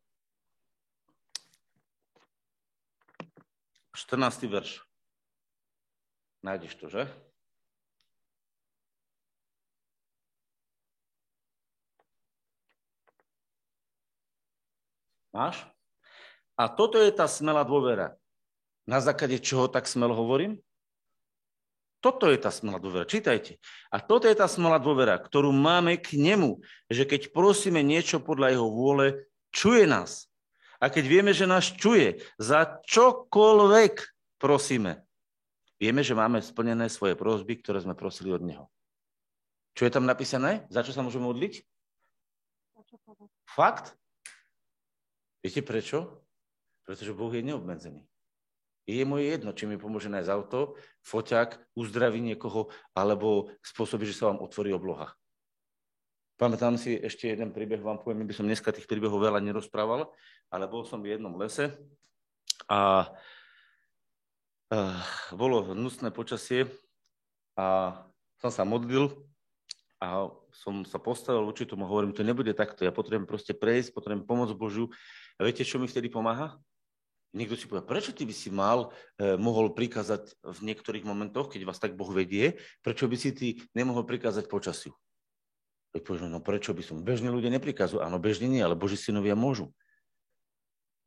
14. 3.94 4.50
verš. 4.50 4.82
Nájdeš 6.42 6.74
to, 6.82 6.90
že? 6.90 7.06
Máš? 15.38 15.62
A 16.58 16.66
toto 16.66 16.98
je 16.98 17.14
tá 17.14 17.30
smelá 17.30 17.62
dôvera. 17.62 18.18
Na 18.90 18.98
základe 18.98 19.38
čoho 19.38 19.70
tak 19.70 19.86
smel 19.86 20.10
hovorím? 20.10 20.58
Toto 22.02 22.26
je 22.34 22.42
tá 22.42 22.50
smelá 22.50 22.82
dôvera. 22.82 23.06
Čítajte. 23.06 23.62
A 23.94 24.02
toto 24.02 24.26
je 24.26 24.34
tá 24.34 24.50
smelá 24.50 24.82
dôvera, 24.82 25.14
ktorú 25.22 25.54
máme 25.54 26.02
k 26.02 26.18
nemu, 26.18 26.58
že 26.90 27.06
keď 27.06 27.30
prosíme 27.30 27.86
niečo 27.86 28.18
podľa 28.18 28.58
jeho 28.58 28.66
vôle, 28.66 29.30
čuje 29.54 29.86
nás. 29.86 30.26
A 30.82 30.90
keď 30.90 31.06
vieme, 31.06 31.32
že 31.38 31.46
nás 31.46 31.70
čuje, 31.70 32.22
za 32.42 32.82
čokoľvek 32.86 33.94
prosíme, 34.42 35.06
vieme, 35.78 36.02
že 36.02 36.18
máme 36.18 36.42
splnené 36.42 36.90
svoje 36.90 37.14
prosby, 37.14 37.62
ktoré 37.62 37.82
sme 37.82 37.94
prosili 37.94 38.34
od 38.34 38.42
neho. 38.42 38.66
Čo 39.78 39.86
je 39.86 39.94
tam 39.94 40.10
napísané? 40.10 40.66
Za 40.74 40.82
čo 40.82 40.94
sa 40.94 41.06
môžeme 41.06 41.30
modliť? 41.30 41.62
Fakt? 43.46 43.94
Viete 45.42 45.62
prečo? 45.62 46.26
Pretože 46.88 47.14
Boh 47.14 47.32
je 47.34 47.44
neobmedzený. 47.44 48.08
Je 48.88 49.04
moje 49.04 49.28
jedno, 49.28 49.52
či 49.52 49.68
mi 49.68 49.76
pomôže 49.76 50.08
nájsť 50.08 50.32
auto, 50.32 50.80
foťák, 51.04 51.76
uzdraví 51.76 52.24
niekoho, 52.24 52.72
alebo 52.96 53.52
spôsobí, 53.60 54.08
že 54.08 54.16
sa 54.16 54.32
vám 54.32 54.40
otvorí 54.40 54.72
obloha. 54.72 55.12
Pamätám 56.40 56.80
si 56.80 56.96
ešte 56.96 57.28
jeden 57.28 57.52
príbeh, 57.52 57.84
vám 57.84 58.00
poviem, 58.00 58.24
by 58.24 58.32
som 58.32 58.48
dneska 58.48 58.72
tých 58.72 58.88
príbehov 58.88 59.20
veľa 59.20 59.44
nerozprával, 59.44 60.08
ale 60.54 60.70
bol 60.72 60.88
som 60.88 61.04
v 61.04 61.18
jednom 61.18 61.36
lese 61.36 61.76
a 62.70 63.12
uh, 64.70 65.02
bolo 65.36 65.68
hnusné 65.74 66.14
počasie 66.14 66.70
a 67.58 68.00
som 68.38 68.54
sa 68.54 68.64
modlil 68.64 69.10
a 69.98 70.30
som 70.58 70.82
sa 70.82 70.98
postavil 70.98 71.46
voči 71.46 71.70
tomu, 71.70 71.86
hovorím, 71.86 72.18
to 72.18 72.26
nebude 72.26 72.50
takto, 72.58 72.82
ja 72.82 72.90
potrebujem 72.90 73.30
proste 73.30 73.54
prejsť, 73.54 73.94
potrebujem 73.94 74.26
pomoc 74.26 74.50
Božiu. 74.58 74.90
A 75.38 75.46
viete, 75.46 75.62
čo 75.62 75.78
mi 75.78 75.86
vtedy 75.86 76.10
pomáha? 76.10 76.58
Niekto 77.38 77.54
si 77.54 77.70
povie, 77.70 77.86
prečo 77.86 78.16
ty 78.16 78.26
by 78.26 78.34
si 78.34 78.50
mal, 78.50 78.90
eh, 79.22 79.38
mohol 79.38 79.78
prikázať 79.78 80.34
v 80.42 80.60
niektorých 80.74 81.06
momentoch, 81.06 81.54
keď 81.54 81.62
vás 81.70 81.78
tak 81.78 81.94
Boh 81.94 82.10
vedie, 82.10 82.58
prečo 82.82 83.06
by 83.06 83.18
si 83.20 83.30
ty 83.36 83.48
nemohol 83.78 84.08
prikázať 84.10 84.50
počasiu? 84.50 84.98
Povieš, 85.94 86.30
no 86.30 86.42
prečo 86.42 86.74
by 86.74 86.84
som? 86.86 87.02
Bežne 87.02 87.34
ľudia 87.34 87.50
neprikazujú. 87.54 88.06
Áno, 88.06 88.22
bežne 88.22 88.46
nie, 88.50 88.62
ale 88.62 88.78
Boží 88.78 88.98
synovia 88.98 89.34
môžu. 89.34 89.74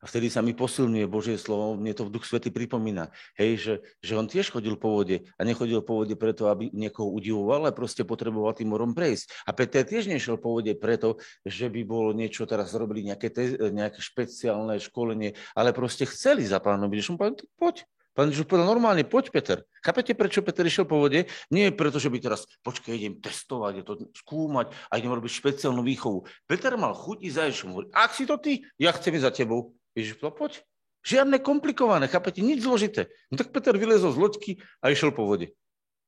A 0.00 0.08
vtedy 0.08 0.32
sa 0.32 0.40
mi 0.40 0.56
posilňuje 0.56 1.04
Božie 1.04 1.36
slovo, 1.36 1.76
mne 1.76 1.92
to 1.92 2.08
v 2.08 2.16
Duch 2.16 2.24
Svety 2.24 2.48
pripomína. 2.48 3.12
Hej, 3.36 3.50
že, 3.60 3.74
že 4.00 4.12
on 4.16 4.24
tiež 4.24 4.48
chodil 4.48 4.80
po 4.80 4.96
vode 4.96 5.28
a 5.36 5.40
nechodil 5.44 5.84
po 5.84 6.00
vode 6.00 6.16
preto, 6.16 6.48
aby 6.48 6.72
niekoho 6.72 7.12
udivoval, 7.12 7.68
ale 7.68 7.76
proste 7.76 8.00
potreboval 8.08 8.56
tým 8.56 8.72
morom 8.72 8.96
prejsť. 8.96 9.44
A 9.44 9.52
Peter 9.52 9.84
tiež 9.84 10.08
nešiel 10.08 10.40
po 10.40 10.56
vode 10.56 10.72
preto, 10.72 11.20
že 11.44 11.68
by 11.68 11.84
bolo 11.84 12.16
niečo, 12.16 12.48
teraz 12.48 12.72
robili 12.72 13.12
nejaké, 13.12 13.28
te, 13.28 13.60
nejaké 13.60 14.00
špeciálne 14.00 14.80
školenie, 14.80 15.36
ale 15.52 15.76
proste 15.76 16.08
chceli 16.08 16.48
za 16.48 16.64
pánom. 16.64 16.88
Som 17.04 17.20
povedal, 17.20 17.44
poď. 17.60 17.84
Pán 18.10 18.26
Ježiš 18.34 18.50
povedal 18.50 18.66
normálne, 18.66 19.06
poď 19.06 19.30
Peter. 19.30 19.58
Chápete, 19.86 20.18
prečo 20.18 20.42
Peter 20.42 20.66
išiel 20.66 20.82
po 20.82 20.98
vode? 20.98 21.30
Nie 21.46 21.70
preto, 21.70 22.02
že 22.02 22.10
by 22.10 22.18
teraz, 22.18 22.42
počkaj, 22.66 22.92
idem 22.92 23.16
testovať, 23.22 23.72
je 23.80 23.84
to 23.86 23.94
skúmať 24.26 24.74
a 24.90 24.98
idem 24.98 25.14
robiť 25.14 25.30
špeciálnu 25.30 25.80
výchovu. 25.86 26.26
Peter 26.50 26.74
mal 26.74 26.92
chuť 26.92 27.16
ísť 27.22 27.36
za 27.36 27.42
Ježišom. 27.46 27.70
Ak 27.94 28.10
si 28.12 28.26
to 28.26 28.34
ty, 28.36 28.66
ja 28.82 28.90
chcem 28.90 29.14
ísť 29.14 29.24
za 29.24 29.32
tebou. 29.32 29.78
Ježiš 29.94 30.18
povedal, 30.18 30.37
poď. 30.37 30.53
Žiadne 31.00 31.40
komplikované, 31.40 32.05
chápete, 32.12 32.44
nič 32.44 32.61
zložité. 32.61 33.09
No 33.33 33.40
tak 33.40 33.57
Peter 33.57 33.72
vylezol 33.72 34.12
z 34.12 34.20
loďky 34.20 34.50
a 34.85 34.92
išiel 34.92 35.16
po 35.16 35.24
vode. 35.24 35.57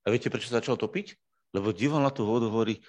A 0.05 0.13
viete, 0.13 0.29
prečo 0.29 0.53
začal 0.53 0.77
topiť? 0.77 1.17
Lebo 1.57 1.73
díval 1.73 2.05
na 2.05 2.13
tú 2.13 2.29
vodu, 2.29 2.53
hovorí, 2.53 2.85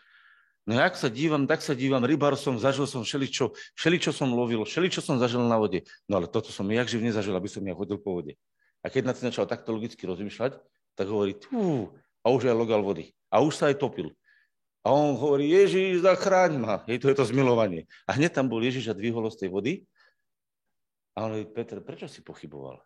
no 0.67 0.75
jak 0.75 0.99
sa 0.99 1.07
dívam, 1.07 1.47
tak 1.47 1.63
sa 1.63 1.71
dívam, 1.71 2.03
rybár 2.03 2.35
som, 2.35 2.59
zažil 2.59 2.91
som 2.91 3.07
všeličo, 3.07 3.55
všeličo 3.79 4.11
som 4.11 4.35
lovil, 4.35 4.67
všeličo 4.67 4.99
som 4.99 5.15
zažil 5.15 5.47
na 5.47 5.55
vode. 5.55 5.87
No 6.11 6.19
ale 6.19 6.27
toto 6.27 6.51
som 6.51 6.67
jak 6.67 6.91
živ 6.91 7.07
nezažil, 7.07 7.35
aby 7.35 7.47
som 7.47 7.63
ja 7.63 7.71
chodil 7.71 7.95
po 7.95 8.19
vode. 8.19 8.35
A 8.83 8.91
keď 8.91 9.07
na 9.07 9.13
to 9.15 9.23
začal 9.23 9.47
takto 9.47 9.71
logicky 9.71 10.03
rozmýšľať, 10.03 10.59
tak 10.99 11.05
hovorí, 11.07 11.39
tú, 11.39 11.87
a 12.19 12.27
už 12.31 12.51
aj 12.51 12.55
logal 12.55 12.83
vody. 12.83 13.15
A 13.31 13.39
už 13.39 13.55
sa 13.55 13.71
aj 13.71 13.79
topil. 13.79 14.11
A 14.83 14.91
on 14.91 15.15
hovorí, 15.15 15.55
Ježiš, 15.55 16.03
zachráň 16.03 16.59
ma. 16.59 16.83
Hej, 16.91 16.99
to 16.99 17.07
je 17.07 17.15
to 17.15 17.23
zmilovanie. 17.23 17.87
A 18.03 18.19
hneď 18.19 18.35
tam 18.35 18.51
bol 18.51 18.59
Ježiš 18.59 18.91
a 18.91 18.97
dvihol 18.97 19.31
z 19.31 19.47
tej 19.47 19.49
vody. 19.51 19.73
A 21.13 21.25
on 21.25 21.37
hovorí, 21.37 21.45
Peter, 21.45 21.77
prečo 21.81 22.09
si 22.09 22.25
pochyboval? 22.25 22.81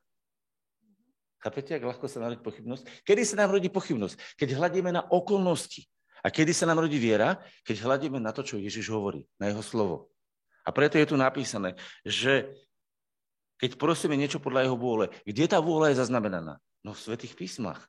Chápete, 1.38 1.78
ak 1.78 1.86
ľahko 1.86 2.06
sa 2.10 2.20
narodí 2.20 2.42
pochybnosť? 2.42 3.06
Kedy 3.06 3.22
sa 3.24 3.36
nám 3.40 3.54
rodí 3.54 3.70
pochybnosť? 3.70 4.36
Keď 4.36 4.50
hľadíme 4.58 4.90
na 4.90 5.06
okolnosti. 5.06 5.86
A 6.26 6.34
kedy 6.34 6.52
sa 6.52 6.66
nám 6.66 6.82
rodí 6.82 6.98
viera? 6.98 7.38
Keď 7.63 7.86
hľadíme 7.86 8.18
na 8.18 8.34
to, 8.34 8.42
čo 8.42 8.58
Ježiš 8.58 8.90
hovorí, 8.90 9.24
na 9.38 9.54
jeho 9.54 9.62
slovo. 9.62 10.10
A 10.68 10.74
preto 10.74 11.00
je 11.00 11.08
tu 11.08 11.16
napísané, 11.16 11.78
že 12.04 12.52
keď 13.62 13.80
prosíme 13.80 14.20
niečo 14.20 14.42
podľa 14.42 14.68
jeho 14.68 14.78
vôle, 14.78 15.06
kde 15.24 15.46
tá 15.48 15.62
vôľa 15.63 15.94
je 15.94 16.02
zaznamenaná? 16.04 16.60
No 16.84 16.92
v 16.92 17.00
Svetých 17.00 17.38
písmach. 17.38 17.88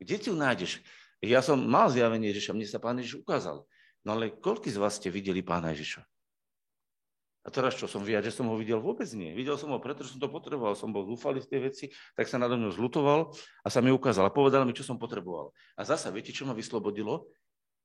Kde 0.00 0.16
ti 0.16 0.26
ju 0.32 0.36
nájdeš? 0.38 0.80
Ja 1.20 1.44
som 1.44 1.60
mal 1.60 1.92
zjavenie 1.92 2.32
Ježiša, 2.32 2.56
mne 2.56 2.68
sa 2.68 2.80
pán 2.80 2.96
Ježiš 2.96 3.20
ukázal. 3.20 3.66
No 4.06 4.08
ale 4.14 4.32
koľko 4.32 4.70
z 4.70 4.78
vás 4.78 4.96
ste 4.96 5.10
videli 5.10 5.42
pána 5.42 5.74
Ježiša? 5.74 6.06
A 7.46 7.48
teraz 7.54 7.78
čo, 7.78 7.86
som 7.86 8.02
viac, 8.02 8.26
že 8.26 8.34
som 8.34 8.50
ho 8.50 8.58
videl? 8.58 8.82
Vôbec 8.82 9.06
nie. 9.14 9.30
Videl 9.30 9.54
som 9.54 9.70
ho, 9.70 9.78
pretože 9.78 10.10
som 10.10 10.18
to 10.18 10.26
potreboval. 10.26 10.74
Som 10.74 10.90
bol 10.90 11.06
zúfalý 11.06 11.38
z 11.38 11.46
tej 11.46 11.60
veci, 11.62 11.84
tak 12.18 12.26
sa 12.26 12.42
nado 12.42 12.58
mňou 12.58 12.74
zlutoval 12.74 13.30
a 13.62 13.68
sa 13.70 13.78
mi 13.78 13.94
ukázal 13.94 14.26
a 14.26 14.34
povedal 14.34 14.66
mi, 14.66 14.74
čo 14.74 14.82
som 14.82 14.98
potreboval. 14.98 15.54
A 15.78 15.86
zasa, 15.86 16.10
viete, 16.10 16.34
čo 16.34 16.42
ma 16.42 16.58
vyslobodilo? 16.58 17.30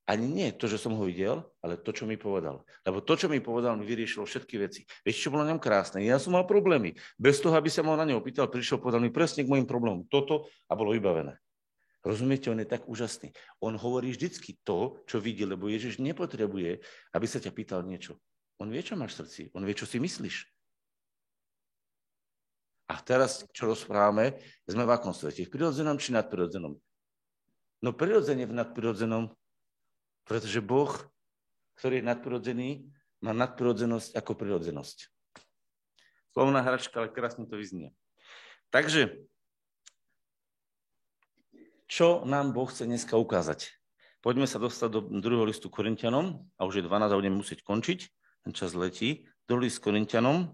Ani 0.09 0.25
nie 0.25 0.49
to, 0.49 0.65
že 0.65 0.81
som 0.81 0.97
ho 0.97 1.05
videl, 1.05 1.45
ale 1.61 1.77
to, 1.77 1.93
čo 1.93 2.09
mi 2.09 2.17
povedal. 2.17 2.65
Lebo 2.81 3.05
to, 3.05 3.13
čo 3.13 3.29
mi 3.29 3.37
povedal, 3.37 3.77
mi 3.77 3.85
vyriešilo 3.85 4.25
všetky 4.25 4.57
veci. 4.57 4.81
Viete, 5.05 5.21
čo 5.21 5.29
bolo 5.29 5.45
na 5.45 5.53
ňom 5.53 5.61
krásne? 5.61 6.01
Ja 6.01 6.17
som 6.17 6.33
mal 6.33 6.49
problémy. 6.49 6.97
Bez 7.21 7.37
toho, 7.37 7.53
aby 7.53 7.69
sa 7.69 7.85
ma 7.85 7.93
na 7.93 8.09
neho 8.09 8.17
opýtal, 8.17 8.49
prišiel, 8.49 8.81
povedal 8.81 8.97
mi 8.97 9.13
presne 9.13 9.45
k 9.45 9.51
mojim 9.53 9.69
problémom 9.69 10.09
toto 10.09 10.49
a 10.65 10.73
bolo 10.73 10.97
vybavené. 10.97 11.37
Rozumiete, 12.01 12.49
on 12.49 12.57
je 12.57 12.65
tak 12.65 12.89
úžasný. 12.89 13.29
On 13.61 13.77
hovorí 13.77 14.09
vždycky 14.09 14.57
to, 14.65 14.97
čo 15.05 15.21
vidí, 15.21 15.45
lebo 15.45 15.69
Ježiš 15.69 16.01
nepotrebuje, 16.01 16.81
aby 17.13 17.25
sa 17.29 17.37
ťa 17.37 17.53
pýtal 17.53 17.85
niečo. 17.85 18.17
On 18.61 18.69
vie, 18.69 18.85
čo 18.85 18.93
máš 18.93 19.17
v 19.17 19.19
srdci. 19.25 19.41
On 19.57 19.65
vie, 19.65 19.73
čo 19.73 19.89
si 19.89 19.97
myslíš. 19.97 20.45
A 22.93 23.01
teraz, 23.01 23.41
čo 23.49 23.65
rozprávame, 23.65 24.37
sme 24.69 24.85
v 24.85 24.93
akom 24.93 25.17
svete? 25.17 25.47
V 25.47 25.53
prirodzenom 25.57 25.97
či 25.97 26.13
nadprirodzenom? 26.13 26.77
No 27.81 27.89
prirodzene 27.97 28.45
v 28.45 28.53
nadprirodzenom, 28.53 29.33
pretože 30.29 30.61
Boh, 30.61 30.93
ktorý 31.81 32.03
je 32.03 32.05
nadprirodzený, 32.05 32.69
má 33.25 33.33
nadprirodzenosť 33.33 34.13
ako 34.13 34.31
prirodzenosť. 34.37 35.09
Slovná 36.37 36.61
hračka, 36.61 37.01
ale 37.01 37.09
krásne 37.09 37.49
to 37.49 37.57
vyznie. 37.57 37.97
Takže 38.69 39.25
čo 41.89 42.21
nám 42.29 42.53
Boh 42.53 42.69
chce 42.69 42.85
dneska 42.85 43.17
ukázať? 43.17 43.73
Poďme 44.21 44.45
sa 44.45 44.61
dostať 44.61 44.89
do 44.93 45.01
druhého 45.17 45.49
listu 45.49 45.67
Korintianom, 45.73 46.45
a 46.55 46.69
už 46.69 46.79
je 46.79 46.85
12 46.85 47.09
a 47.09 47.17
budeme 47.17 47.41
musieť 47.41 47.65
končiť, 47.65 48.20
ten 48.43 48.53
čas 48.53 48.73
letí. 48.73 49.25
Druhý 49.47 49.67
list 49.67 49.79
Korintianom, 49.83 50.47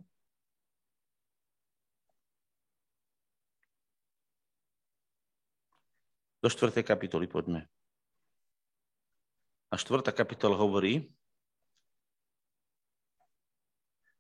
do 6.41 6.50
4. 6.50 6.84
kapitoly 6.84 7.28
poďme. 7.28 7.67
A 9.69 9.76
4. 9.76 10.02
kapitola 10.15 10.56
hovorí, 10.56 11.12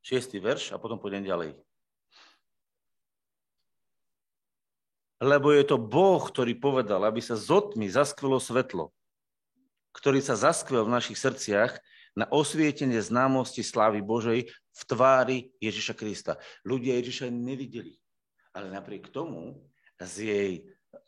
6. 0.03 0.35
verš 0.39 0.71
a 0.71 0.79
potom 0.79 0.99
pôjdem 0.99 1.23
ďalej. 1.23 1.55
lebo 5.17 5.49
je 5.49 5.65
to 5.65 5.81
Boh, 5.81 6.21
ktorý 6.21 6.53
povedal, 6.53 7.01
aby 7.05 7.21
sa 7.21 7.33
z 7.33 7.49
otmy 7.49 7.89
zaskvelo 7.89 8.37
svetlo, 8.37 8.93
ktorý 9.97 10.21
sa 10.21 10.37
zaskvel 10.37 10.85
v 10.85 10.93
našich 10.93 11.17
srdciach 11.17 11.81
na 12.17 12.25
osvietenie 12.33 12.97
známosti 12.97 13.61
slávy 13.61 14.01
Božej 14.01 14.49
v 14.49 14.81
tvári 14.89 15.37
Ježiša 15.61 15.93
Krista. 15.93 16.41
Ľudia 16.65 16.97
Ježiša 16.97 17.29
nevideli, 17.29 17.93
ale 18.57 18.73
napriek 18.73 19.13
tomu 19.13 19.61
z 20.01 20.15
jej, 20.25 20.51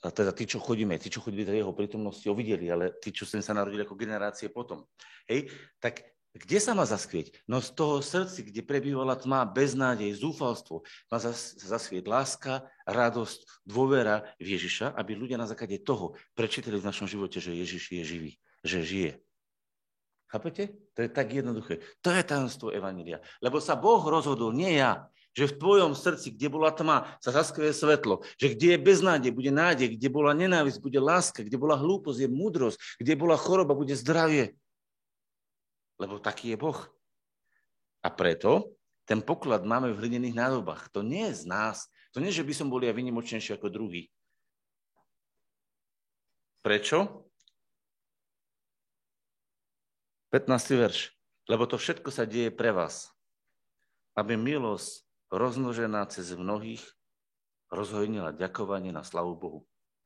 teda 0.06 0.30
tí, 0.38 0.46
čo 0.46 0.62
chodíme, 0.62 1.02
tí, 1.02 1.10
čo 1.10 1.26
chodili 1.26 1.50
do 1.50 1.58
jeho 1.58 1.74
prítomnosti, 1.74 2.30
ho 2.30 2.38
videli, 2.38 2.70
ale 2.70 2.94
tí, 3.02 3.10
čo 3.10 3.26
sem 3.26 3.42
sa 3.42 3.58
narodili 3.58 3.82
ako 3.82 3.98
generácie 3.98 4.54
potom. 4.54 4.86
Hej, 5.26 5.50
tak 5.82 6.06
kde 6.30 6.62
sa 6.62 6.78
má 6.78 6.86
zaskvieť? 6.86 7.42
No 7.50 7.58
z 7.58 7.74
toho 7.74 8.06
srdci, 8.06 8.46
kde 8.46 8.62
prebývala 8.62 9.18
tma, 9.18 9.50
beznádej, 9.50 10.14
zúfalstvo, 10.14 10.86
má 11.10 11.18
zaskvieť 11.58 12.06
láska, 12.06 12.70
radosť, 12.86 13.66
dôvera 13.66 14.30
v 14.38 14.54
Ježiša, 14.54 14.94
aby 14.94 15.18
ľudia 15.18 15.42
na 15.42 15.50
základe 15.50 15.82
toho 15.82 16.14
prečítali 16.38 16.78
v 16.78 16.86
našom 16.86 17.10
živote, 17.10 17.42
že 17.42 17.58
Ježiš 17.58 17.84
je 17.98 18.04
živý, 18.06 18.32
že 18.62 18.86
žije. 18.86 19.12
Chápete? 20.30 20.78
To 20.94 21.02
je 21.02 21.10
tak 21.10 21.34
jednoduché. 21.34 21.82
To 22.06 22.14
je 22.14 22.22
tajomstvo 22.22 22.70
Evanília. 22.70 23.18
Lebo 23.42 23.58
sa 23.58 23.74
Boh 23.74 24.02
rozhodol, 24.06 24.54
nie 24.54 24.78
ja, 24.78 25.10
že 25.34 25.50
v 25.50 25.58
tvojom 25.58 25.98
srdci, 25.98 26.38
kde 26.38 26.48
bola 26.54 26.70
tma, 26.70 27.18
sa 27.18 27.34
zaskvie 27.34 27.74
svetlo, 27.74 28.22
že 28.38 28.54
kde 28.54 28.78
je 28.78 28.80
beznádej, 28.82 29.34
bude 29.34 29.50
nádej, 29.50 29.98
kde 29.98 30.08
bola 30.10 30.38
nenávisť, 30.38 30.78
bude 30.78 31.02
láska, 31.02 31.42
kde 31.42 31.58
bola 31.58 31.78
hlúposť, 31.78 32.26
je 32.26 32.30
múdrosť, 32.30 32.78
kde 33.02 33.14
bola 33.18 33.38
choroba, 33.38 33.74
bude 33.74 33.98
zdravie 33.98 34.54
lebo 36.00 36.18
taký 36.18 36.56
je 36.56 36.58
Boh. 36.58 36.80
A 38.00 38.08
preto 38.08 38.80
ten 39.04 39.20
poklad 39.20 39.68
máme 39.68 39.92
v 39.92 40.00
hlinených 40.00 40.40
nádobách. 40.40 40.88
To 40.96 41.04
nie 41.04 41.28
je 41.30 41.44
z 41.44 41.46
nás. 41.52 41.92
To 42.16 42.24
nie, 42.24 42.32
že 42.32 42.48
by 42.48 42.54
som 42.56 42.72
bol 42.72 42.80
ja 42.80 42.96
vynimočnejší 42.96 43.60
ako 43.60 43.68
druhý. 43.68 44.08
Prečo? 46.64 47.29
15. 50.30 50.78
verš. 50.78 51.10
Lebo 51.50 51.66
to 51.66 51.82
všetko 51.82 52.14
sa 52.14 52.30
deje 52.30 52.54
pre 52.54 52.70
vás, 52.70 53.10
aby 54.14 54.38
milosť 54.38 55.02
rozmnožená 55.34 56.06
cez 56.14 56.38
mnohých 56.38 56.86
rozhojnila 57.74 58.38
ďakovanie 58.38 58.94
na 58.94 59.02
slavu 59.02 59.34
Bohu. 59.34 59.60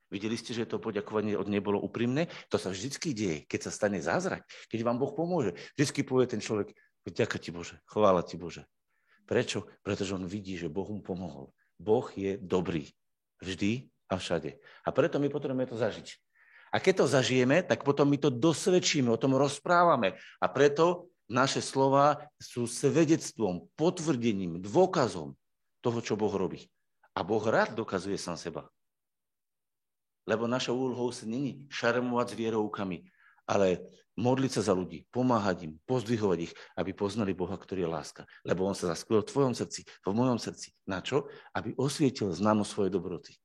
Videli 0.07 0.39
ste, 0.39 0.55
že 0.55 0.63
to 0.63 0.79
poďakovanie 0.79 1.35
od 1.35 1.51
nebolo 1.51 1.75
úprimné? 1.83 2.31
To 2.47 2.55
sa 2.55 2.71
vždycky 2.71 3.11
deje, 3.11 3.43
keď 3.43 3.67
sa 3.67 3.71
stane 3.75 3.99
zázrak, 3.99 4.47
keď 4.71 4.79
vám 4.87 4.95
Boh 4.95 5.11
pomôže. 5.11 5.59
Vždycky 5.75 6.07
povie 6.07 6.31
ten 6.31 6.39
človek, 6.39 6.71
ďakujem 7.03 7.43
ti 7.43 7.51
Bože, 7.51 7.75
chvála 7.83 8.23
ti 8.23 8.39
Bože. 8.39 8.63
Prečo? 9.27 9.67
Pretože 9.83 10.15
on 10.15 10.23
vidí, 10.23 10.55
že 10.55 10.71
Boh 10.71 10.87
mu 10.87 11.03
pomohol. 11.03 11.51
Boh 11.75 12.07
je 12.15 12.39
dobrý. 12.39 12.87
Vždy 13.43 13.91
a 14.07 14.15
všade. 14.15 14.55
A 14.87 14.89
preto 14.95 15.19
my 15.19 15.27
potrebujeme 15.27 15.67
to 15.67 15.75
zažiť. 15.75 16.15
A 16.73 16.81
keď 16.81 17.05
to 17.05 17.13
zažijeme, 17.13 17.61
tak 17.61 17.85
potom 17.85 18.09
my 18.09 18.17
to 18.17 18.33
dosvedčíme, 18.33 19.13
o 19.13 19.21
tom 19.21 19.37
rozprávame. 19.37 20.17
A 20.41 20.49
preto 20.49 21.13
naše 21.29 21.61
slova 21.61 22.17
sú 22.41 22.65
svedectvom, 22.65 23.69
potvrdením, 23.77 24.57
dôkazom 24.57 25.37
toho, 25.85 25.99
čo 26.01 26.17
Boh 26.17 26.33
robí. 26.33 26.65
A 27.13 27.21
Boh 27.21 27.45
rád 27.45 27.77
dokazuje 27.77 28.17
sám 28.17 28.41
seba. 28.41 28.65
Lebo 30.25 30.49
našou 30.49 30.73
úlohou 30.73 31.13
sa 31.13 31.29
není 31.29 31.69
šarmovať 31.69 32.33
s 32.33 32.39
vierovkami, 32.41 32.97
ale 33.45 33.85
modliť 34.17 34.51
sa 34.57 34.71
za 34.71 34.73
ľudí, 34.73 35.05
pomáhať 35.13 35.69
im, 35.69 35.73
pozdvihovať 35.85 36.39
ich, 36.49 36.53
aby 36.79 36.95
poznali 36.95 37.37
Boha, 37.37 37.53
ktorý 37.53 37.85
je 37.85 37.93
láska. 37.93 38.21
Lebo 38.41 38.65
On 38.65 38.73
sa 38.73 38.89
zaskvil 38.89 39.21
v 39.21 39.29
tvojom 39.29 39.53
srdci, 39.53 39.85
v 39.85 40.09
mojom 40.09 40.41
srdci. 40.41 40.73
Na 40.89 41.05
čo? 41.05 41.29
Aby 41.53 41.77
osvietil 41.77 42.33
známo 42.33 42.65
svojej 42.65 42.89
dobroty, 42.89 43.37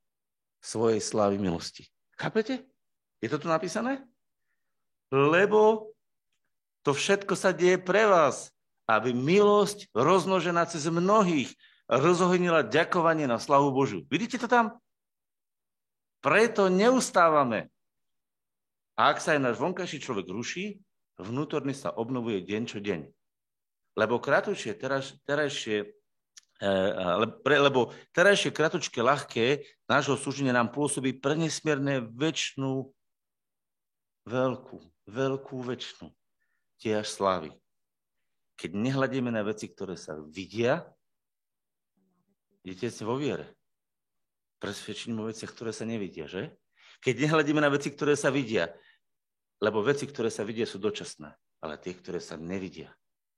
svojej 0.62 1.02
slávy 1.02 1.36
milosti. 1.36 1.88
Chápete? 2.16 2.77
Je 3.18 3.28
to 3.28 3.38
tu 3.42 3.50
napísané? 3.50 4.02
Lebo 5.10 5.90
to 6.86 6.94
všetko 6.94 7.34
sa 7.34 7.50
deje 7.50 7.80
pre 7.80 8.06
vás, 8.06 8.54
aby 8.88 9.12
milosť 9.12 9.90
rozmnožená 9.92 10.64
cez 10.70 10.88
mnohých 10.88 11.52
rozohnila 11.88 12.64
ďakovanie 12.64 13.24
na 13.24 13.40
slavu 13.40 13.72
Božu. 13.72 14.04
Vidíte 14.08 14.36
to 14.40 14.48
tam? 14.48 14.76
Preto 16.20 16.68
neustávame. 16.68 17.72
A 18.98 19.14
ak 19.14 19.22
sa 19.22 19.38
aj 19.38 19.40
náš 19.40 19.56
vonkajší 19.62 20.02
človek 20.02 20.26
ruší, 20.28 20.82
vnútorný 21.16 21.72
sa 21.72 21.94
obnovuje 21.94 22.42
deň 22.42 22.62
čo 22.66 22.78
deň. 22.82 23.06
Lebo 23.94 24.18
kratučie, 24.22 24.74
teraz, 24.74 25.14
terajšie, 25.26 25.86
e, 26.62 26.70
lebo 27.46 27.94
terajšie 28.14 28.50
kratučké, 28.50 28.98
ľahké 29.02 29.46
nášho 29.86 30.18
súženia 30.18 30.54
nám 30.54 30.74
pôsobí 30.74 31.18
prenesmierne 31.18 32.06
väčšnú, 32.10 32.90
veľkú, 34.28 34.78
veľkú 35.08 35.56
väčšnú 35.64 36.12
tiež 36.78 37.08
slávy. 37.08 37.50
Keď 38.60 38.70
nehľadíme 38.76 39.32
na 39.32 39.40
veci, 39.40 39.72
ktoré 39.72 39.96
sa 39.96 40.20
vidia, 40.20 40.84
idete 42.62 43.02
vo 43.02 43.16
viere 43.16 43.58
presvedčením 44.58 45.22
o 45.22 45.28
veciach, 45.30 45.54
ktoré 45.54 45.70
sa 45.70 45.86
nevidia, 45.86 46.26
že? 46.26 46.58
Keď 46.98 47.30
nehľadíme 47.30 47.62
na 47.62 47.70
veci, 47.70 47.94
ktoré 47.94 48.18
sa 48.18 48.34
vidia, 48.34 48.74
lebo 49.62 49.86
veci, 49.86 50.06
ktoré 50.06 50.34
sa 50.34 50.42
vidia, 50.42 50.66
sú 50.66 50.82
dočasné, 50.82 51.30
ale 51.62 51.74
tie, 51.78 51.94
ktoré 51.94 52.18
sa 52.18 52.34
nevidia, 52.34 52.90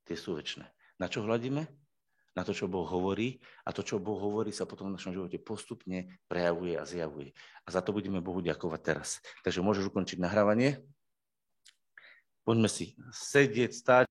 tie 0.09 0.17
sú 0.17 0.37
väčšie. 0.37 0.65
Na 0.97 1.13
čo 1.13 1.25
hľadíme? 1.25 1.69
Na 2.41 2.49
to, 2.49 2.57
čo 2.57 2.73
Boh 2.73 2.89
hovorí 2.89 3.37
a 3.69 3.77
to, 3.77 3.85
čo 3.85 4.01
Boh 4.01 4.17
hovorí, 4.17 4.49
sa 4.49 4.65
potom 4.65 4.89
v 4.89 4.97
našom 4.97 5.13
živote 5.13 5.37
postupne 5.37 6.09
prejavuje 6.25 6.73
a 6.73 6.89
zjavuje. 6.89 7.37
A 7.37 7.69
za 7.69 7.85
to 7.85 7.93
budeme 7.93 8.25
Bohu 8.25 8.41
ďakovať 8.41 8.81
teraz. 8.81 9.21
Takže 9.45 9.61
môžeš 9.61 9.93
ukončiť 9.93 10.17
nahrávanie. 10.17 10.81
Poďme 12.41 12.73
si 12.73 12.97
sedieť, 13.13 13.77
stáť. 13.77 14.05